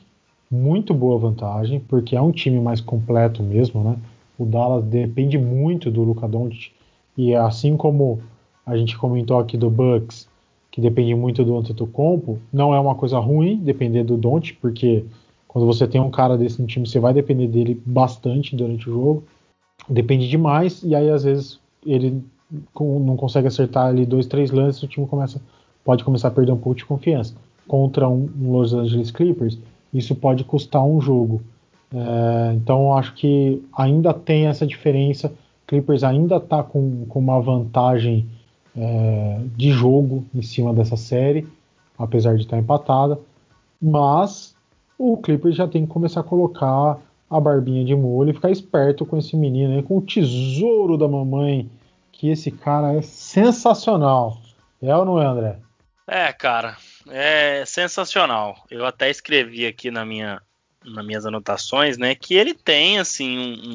[0.52, 3.95] muito boa vantagem, porque é um time mais completo mesmo, né?
[4.38, 6.73] O Dallas depende muito do Luka Doncic
[7.18, 8.19] e assim como
[8.65, 10.27] a gente comentou aqui do Bucks,
[10.76, 15.06] que depende muito do Antetokounmpo, não é uma coisa ruim depender do Doncic, porque
[15.47, 18.93] quando você tem um cara desse no time, você vai depender dele bastante durante o
[18.93, 19.23] jogo.
[19.88, 22.22] Depende demais e aí às vezes ele
[22.77, 25.39] não consegue acertar ali dois, três lances, o time começa
[25.81, 27.34] pode começar a perder um pouco de confiança.
[27.65, 29.57] Contra um, um Los Angeles Clippers,
[29.93, 31.41] isso pode custar um jogo.
[31.93, 35.31] É, então acho que ainda tem essa diferença.
[35.65, 38.27] Clippers ainda está com, com, uma vantagem
[38.77, 41.47] é, de jogo em cima dessa série,
[41.97, 43.19] apesar de estar empatada.
[43.81, 44.56] Mas
[44.97, 46.99] o Clippers já tem que começar a colocar
[47.30, 51.07] a barbinha de molho e ficar esperto com esse menino aí, com o tesouro da
[51.07, 51.69] mamãe,
[52.11, 54.38] que esse cara é sensacional.
[54.81, 55.57] É ou não é, André?
[56.07, 56.77] É, cara,
[57.10, 58.64] é sensacional.
[58.69, 60.41] Eu até escrevi aqui na minha,
[60.84, 63.69] nas minhas anotações, né, que ele tem assim um,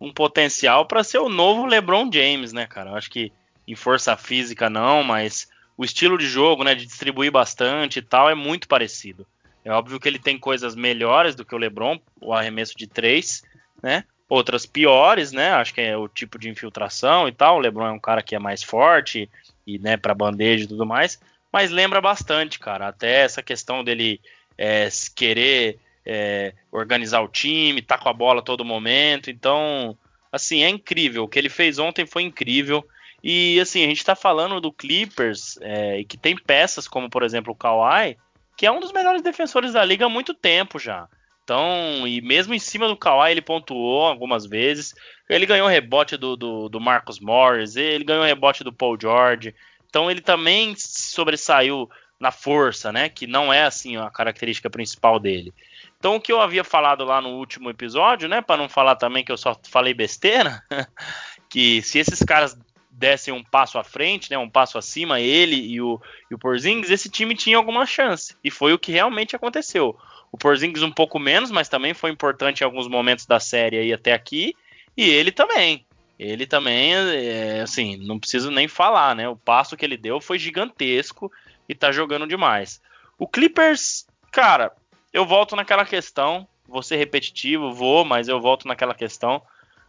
[0.00, 2.90] um, um potencial para ser o novo LeBron James, né, cara?
[2.90, 3.30] Eu acho que
[3.66, 8.28] em força física não, mas o estilo de jogo, né, de distribuir bastante e tal,
[8.28, 9.26] é muito parecido.
[9.64, 13.42] É óbvio que ele tem coisas melhores do que o LeBron, o arremesso de três,
[13.82, 14.04] né?
[14.28, 15.52] Outras piores, né?
[15.52, 17.56] Acho que é o tipo de infiltração e tal.
[17.56, 19.30] O LeBron é um cara que é mais forte
[19.64, 21.20] e, né, para bandeja e tudo mais
[21.52, 22.88] mas lembra bastante, cara.
[22.88, 24.20] Até essa questão dele
[24.56, 29.30] é, querer é, organizar o time, tá com a bola a todo momento.
[29.30, 29.96] Então,
[30.32, 31.24] assim, é incrível.
[31.24, 32.84] O que ele fez ontem foi incrível.
[33.22, 37.52] E assim, a gente tá falando do Clippers, é, que tem peças como, por exemplo,
[37.52, 38.16] o Kawhi,
[38.56, 41.08] que é um dos melhores defensores da liga há muito tempo já.
[41.44, 44.94] Então, e mesmo em cima do Kawhi, ele pontuou algumas vezes.
[45.28, 49.54] Ele ganhou rebote do, do, do Morris, ele ganhou rebote do Paul George.
[49.88, 51.88] Então ele também sobressaiu
[52.18, 53.08] na força, né?
[53.08, 55.52] Que não é assim a característica principal dele.
[55.98, 58.40] Então o que eu havia falado lá no último episódio, né?
[58.40, 60.62] Para não falar também que eu só falei besteira,
[61.50, 62.56] que se esses caras
[62.92, 64.36] dessem um passo à frente, né?
[64.36, 66.00] Um passo acima, ele e o,
[66.30, 68.36] e o Porzingis, esse time tinha alguma chance.
[68.44, 69.96] E foi o que realmente aconteceu.
[70.30, 73.92] O Porzingis um pouco menos, mas também foi importante em alguns momentos da série aí
[73.92, 74.54] até aqui.
[74.96, 75.86] E ele também.
[76.18, 79.28] Ele também, é, assim, não preciso nem falar, né?
[79.28, 81.32] O passo que ele deu foi gigantesco
[81.68, 82.80] e tá jogando demais.
[83.18, 84.70] O Clippers, cara,
[85.12, 89.42] eu volto naquela questão, vou ser repetitivo, vou, mas eu volto naquela questão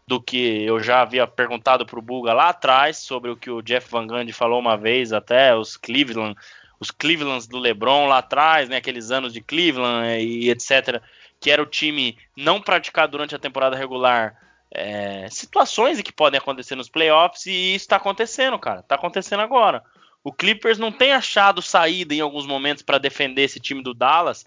[0.08, 3.90] do que eu já havia perguntado pro Buga lá atrás sobre o que o Jeff
[3.90, 6.36] Van Gundy falou uma vez, até os Cleveland,
[6.80, 11.02] os Clevelands do LeBron lá atrás, né, aqueles anos de Cleveland e etc,
[11.40, 14.38] que era o time não praticado durante a temporada regular
[14.70, 18.80] é, situações que podem acontecer nos playoffs e isso está acontecendo, cara.
[18.80, 19.84] Está acontecendo agora.
[20.24, 24.46] O Clippers não tem achado saída em alguns momentos para defender esse time do Dallas,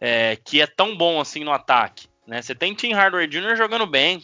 [0.00, 2.06] é, que é tão bom assim no ataque.
[2.26, 2.42] Né?
[2.42, 3.56] Você tem Tim Hardaway Jr.
[3.56, 4.22] jogando bem,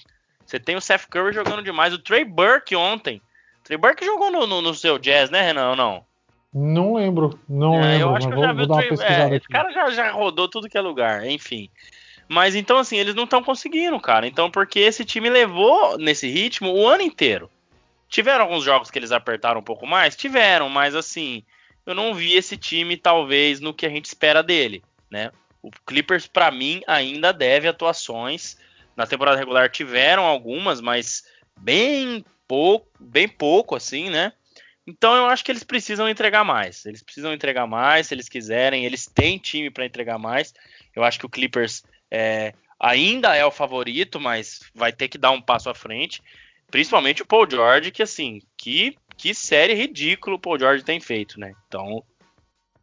[0.48, 3.20] você tem o Seth Curry jogando demais, o Trey Burke ontem.
[3.60, 5.70] O Trey Burke jogou no, no, no, seu Jazz, né, Renan?
[5.70, 6.04] Ou não?
[6.54, 8.00] Não lembro, não é, lembro.
[8.00, 10.66] Eu acho que eu já vi o Trey, é, Esse cara já, já rodou tudo
[10.66, 11.68] que é lugar, enfim.
[12.26, 14.26] Mas então, assim, eles não estão conseguindo, cara.
[14.26, 17.50] Então, porque esse time levou nesse ritmo o ano inteiro.
[18.08, 20.16] Tiveram alguns jogos que eles apertaram um pouco mais?
[20.16, 21.42] Tiveram, mas assim,
[21.84, 25.30] eu não vi esse time, talvez, no que a gente espera dele, né?
[25.62, 28.56] O Clippers, para mim, ainda deve atuações.
[28.98, 31.22] Na temporada regular tiveram algumas, mas
[31.56, 34.32] bem pouco, bem pouco, assim, né?
[34.84, 36.84] Então eu acho que eles precisam entregar mais.
[36.84, 38.84] Eles precisam entregar mais, se eles quiserem.
[38.84, 40.52] Eles têm time para entregar mais.
[40.96, 45.30] Eu acho que o Clippers é, ainda é o favorito, mas vai ter que dar
[45.30, 46.20] um passo à frente.
[46.68, 51.38] Principalmente o Paul George, que assim, que, que série ridícula o Paul George tem feito,
[51.38, 51.54] né?
[51.68, 52.02] Então,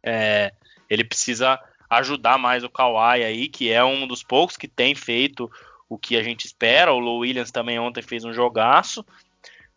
[0.02, 0.50] é,
[0.88, 1.60] ele precisa
[1.90, 5.50] ajudar mais o Kawhi aí, que é um dos poucos que tem feito
[5.88, 6.92] o que a gente espera.
[6.92, 9.04] O Lou Williams também ontem fez um jogaço.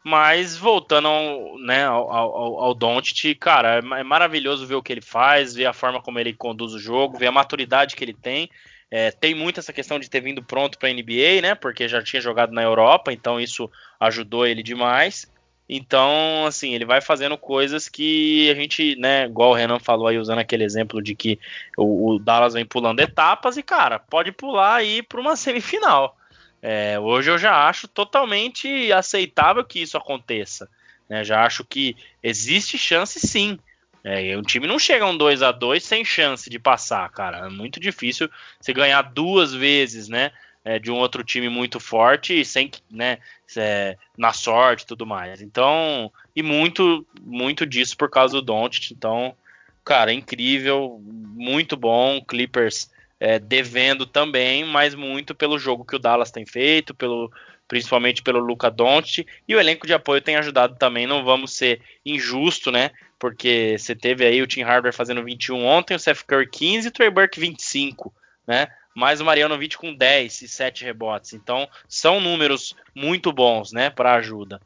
[0.03, 4.93] Mas voltando ao, né, ao, ao, ao Doncic, cara, é, é maravilhoso ver o que
[4.93, 8.13] ele faz, ver a forma como ele conduz o jogo, ver a maturidade que ele
[8.13, 8.49] tem.
[8.89, 11.53] É, tem muito essa questão de ter vindo pronto para a NBA, né?
[11.53, 13.69] Porque já tinha jogado na Europa, então isso
[13.99, 15.29] ajudou ele demais.
[15.69, 20.17] Então, assim, ele vai fazendo coisas que a gente, né, igual o Renan falou aí,
[20.17, 21.39] usando aquele exemplo de que
[21.77, 26.17] o, o Dallas vem pulando etapas e, cara, pode pular aí para uma semifinal.
[26.59, 30.67] É, hoje eu já acho totalmente aceitável que isso aconteça.
[31.07, 31.23] Né?
[31.23, 33.59] Já acho que existe chance sim.
[34.03, 37.45] É, um time não chega um 2 a 2 sem chance de passar, cara.
[37.45, 38.27] É muito difícil
[38.59, 40.31] você ganhar duas vezes, né?
[40.69, 43.17] É, de um outro time muito forte sem né,
[43.57, 45.41] é, na sorte e tudo mais.
[45.41, 48.91] Então, e muito, muito disso por causa do Doncic.
[48.91, 49.35] Então,
[49.83, 52.23] cara, incrível, muito bom.
[52.23, 57.31] Clippers é, devendo também, mas muito pelo jogo que o Dallas tem feito, pelo
[57.67, 61.07] principalmente pelo Luca Doncic e o elenco de apoio tem ajudado também.
[61.07, 62.91] Não vamos ser injusto, né?
[63.17, 66.89] Porque você teve aí o Tim Hardaway fazendo 21 ontem, o Seth Curry 15 e
[66.89, 68.13] o Trey Burke 25,
[68.47, 68.67] né?
[68.99, 71.33] Mais o Marianovic com 10 e 7 rebotes.
[71.33, 74.61] Então, são números muito bons, né, para ajuda.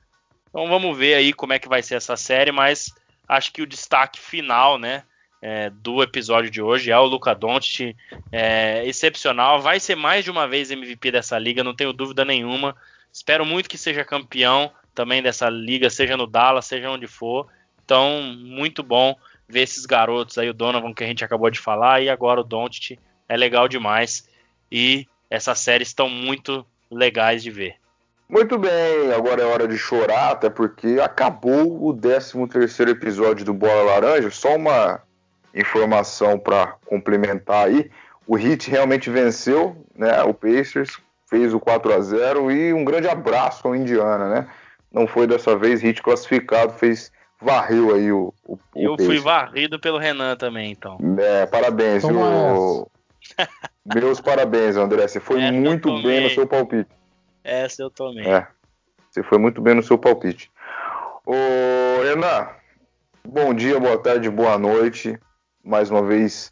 [0.50, 2.92] Então, vamos ver aí como é que vai ser essa série, mas
[3.28, 5.04] acho que o destaque final, né,
[5.40, 7.96] é, do episódio de hoje é o Luca Doncic,
[8.32, 12.76] é, excepcional, vai ser mais de uma vez MVP dessa liga, não tenho dúvida nenhuma.
[13.12, 17.48] Espero muito que seja campeão também dessa liga, seja no Dallas, seja onde for.
[17.86, 19.16] Então, muito bom
[19.48, 22.44] ver esses garotos aí, o Donovan que a gente acabou de falar e agora o
[22.44, 22.98] Doncic,
[23.28, 24.28] é legal demais.
[24.72, 27.76] E essas séries estão muito legais de ver.
[28.30, 33.54] Muito bem, agora é hora de chorar, até porque acabou o 13 terceiro episódio do
[33.54, 34.30] Bola Laranja.
[34.32, 35.02] Só uma
[35.54, 37.92] informação para complementar aí.
[38.26, 40.24] O Heat realmente venceu, né?
[40.24, 40.98] O Pacers
[41.30, 44.48] fez o 4 a 0 e um grande abraço ao Indiana, né?
[44.92, 49.80] Não foi dessa vez Heat classificado, fez varreu aí o, o, Eu o fui varrido
[49.80, 50.98] pelo Renan também, então.
[51.20, 52.90] É, parabéns, viu?
[53.86, 55.08] Meus parabéns, André.
[55.08, 56.90] Você foi essa muito bem no seu palpite.
[57.44, 58.26] Essa eu tomei.
[58.26, 58.48] É.
[59.10, 60.52] Você foi muito bem no seu palpite.
[61.26, 61.34] Ô,
[62.04, 62.50] Renan,
[63.28, 65.20] bom dia, boa tarde, boa noite
[65.64, 66.52] mais uma vez,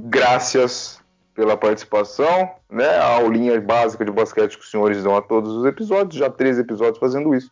[0.00, 1.00] graças
[1.34, 2.88] pela participação, né?
[2.96, 6.58] A aulinha básica de basquete que os senhores dão a todos os episódios, já três
[6.58, 7.50] episódios fazendo isso.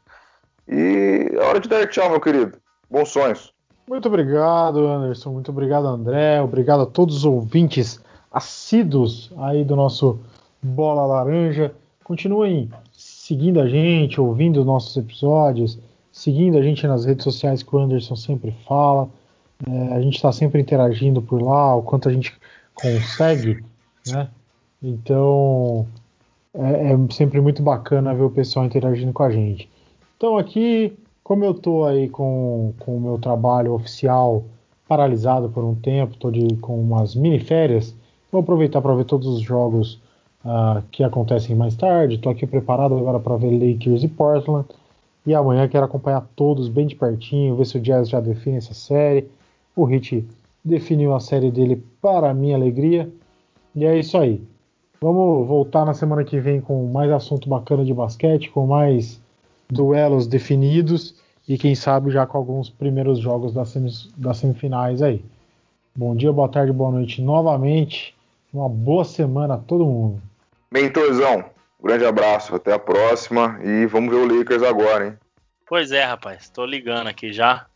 [0.66, 2.58] E é hora de dar tchau, meu querido.
[2.90, 3.52] Bons sonhos.
[3.86, 5.30] Muito obrigado, Anderson.
[5.30, 6.40] Muito obrigado, André.
[6.40, 8.00] Obrigado a todos os ouvintes
[8.36, 10.20] assíduos aí do nosso
[10.62, 11.74] Bola Laranja.
[12.04, 15.78] Continuem seguindo a gente, ouvindo os nossos episódios,
[16.12, 19.08] seguindo a gente nas redes sociais que o Anderson sempre fala.
[19.66, 22.36] É, a gente está sempre interagindo por lá, o quanto a gente
[22.74, 23.64] consegue,
[24.06, 24.28] né?
[24.82, 25.86] Então
[26.52, 29.66] é, é, sempre muito bacana ver o pessoal interagindo com a gente.
[30.14, 30.94] Então aqui,
[31.24, 34.44] como eu estou aí com, com o meu trabalho oficial
[34.86, 36.30] paralisado por um tempo, estou
[36.60, 37.95] com umas mini férias,
[38.30, 40.00] vou aproveitar para ver todos os jogos
[40.44, 42.16] uh, que acontecem mais tarde.
[42.16, 44.66] Estou aqui preparado agora para ver Lakers e Portland.
[45.26, 48.74] E amanhã quero acompanhar todos bem de pertinho, ver se o Jazz já define essa
[48.74, 49.28] série
[49.76, 50.26] o Hit
[50.64, 53.08] definiu a série dele para minha alegria.
[53.74, 54.42] E é isso aí.
[55.00, 59.20] Vamos voltar na semana que vem com mais assunto bacana de basquete, com mais
[59.68, 61.14] duelos definidos
[61.46, 63.74] e quem sabe já com alguns primeiros jogos das,
[64.16, 65.22] das semifinais aí.
[65.96, 68.14] Bom dia, boa tarde, boa noite novamente.
[68.52, 70.22] Uma boa semana a todo mundo.
[70.70, 71.44] Mentorzão,
[71.82, 75.18] grande abraço, até a próxima e vamos ver o Lakers agora, hein?
[75.66, 77.66] Pois é, rapaz, tô ligando aqui já.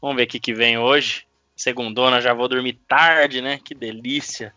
[0.00, 1.26] Vamos ver o que, que vem hoje
[1.56, 3.58] segundona, já vou dormir tarde, né?
[3.62, 4.54] Que delícia.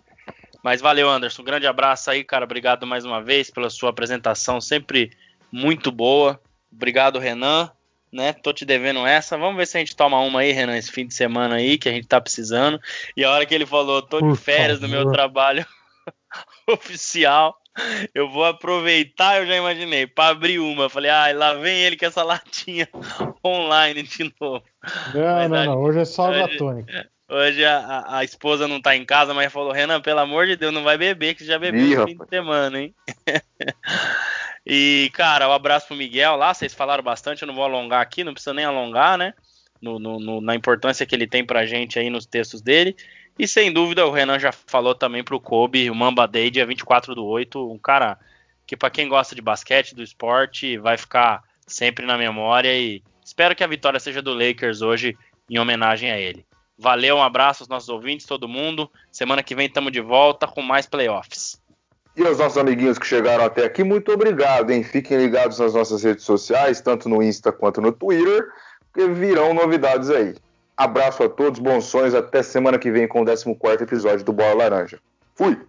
[0.61, 1.41] Mas valeu, Anderson.
[1.41, 2.43] Um grande abraço aí, cara.
[2.43, 5.11] Obrigado mais uma vez pela sua apresentação, sempre
[5.51, 6.39] muito boa.
[6.71, 7.71] Obrigado, Renan.
[8.11, 8.33] Né?
[8.33, 9.37] Tô te devendo essa.
[9.37, 11.87] Vamos ver se a gente toma uma aí, Renan, esse fim de semana aí, que
[11.87, 12.79] a gente tá precisando.
[13.15, 15.65] E a hora que ele falou, tô de férias do meu trabalho
[16.67, 17.55] oficial,
[18.13, 20.89] eu vou aproveitar, eu já imaginei, para abrir uma.
[20.89, 22.87] Falei, ah, lá vem ele com essa latinha
[23.45, 24.63] online de novo.
[25.13, 27.09] Não, não, não, hoje é só água tônica.
[27.29, 30.73] Hoje a, a, esposa não tá em casa, mas falou, Renan, pelo amor de Deus,
[30.73, 32.95] não vai beber, que já bebeu no fim de semana, hein?
[34.65, 38.23] e, cara, um abraço pro Miguel lá, vocês falaram bastante, eu não vou alongar aqui,
[38.23, 39.35] não precisa nem alongar, né?
[39.79, 42.95] No, no, no, na importância que ele tem pra gente aí nos textos dele.
[43.37, 47.13] E sem dúvida, o Renan já falou também pro Kobe, o Mamba Day, dia 24
[47.13, 48.17] do 8, um cara
[48.65, 53.55] que para quem gosta de basquete, do esporte, vai ficar sempre na memória e espero
[53.55, 55.15] que a vitória seja do Lakers hoje
[55.47, 56.48] em homenagem a ele.
[56.81, 58.89] Valeu, um abraço aos nossos ouvintes, todo mundo.
[59.11, 61.61] Semana que vem estamos de volta com mais playoffs.
[62.15, 64.81] E aos nossos amiguinhos que chegaram até aqui, muito obrigado, hein?
[64.81, 68.47] Fiquem ligados nas nossas redes sociais, tanto no Insta quanto no Twitter,
[68.93, 70.35] porque virão novidades aí.
[70.77, 74.53] Abraço a todos, bons sonhos, até semana que vem com o 14 episódio do Bola
[74.53, 74.99] Laranja.
[75.35, 75.59] Fui!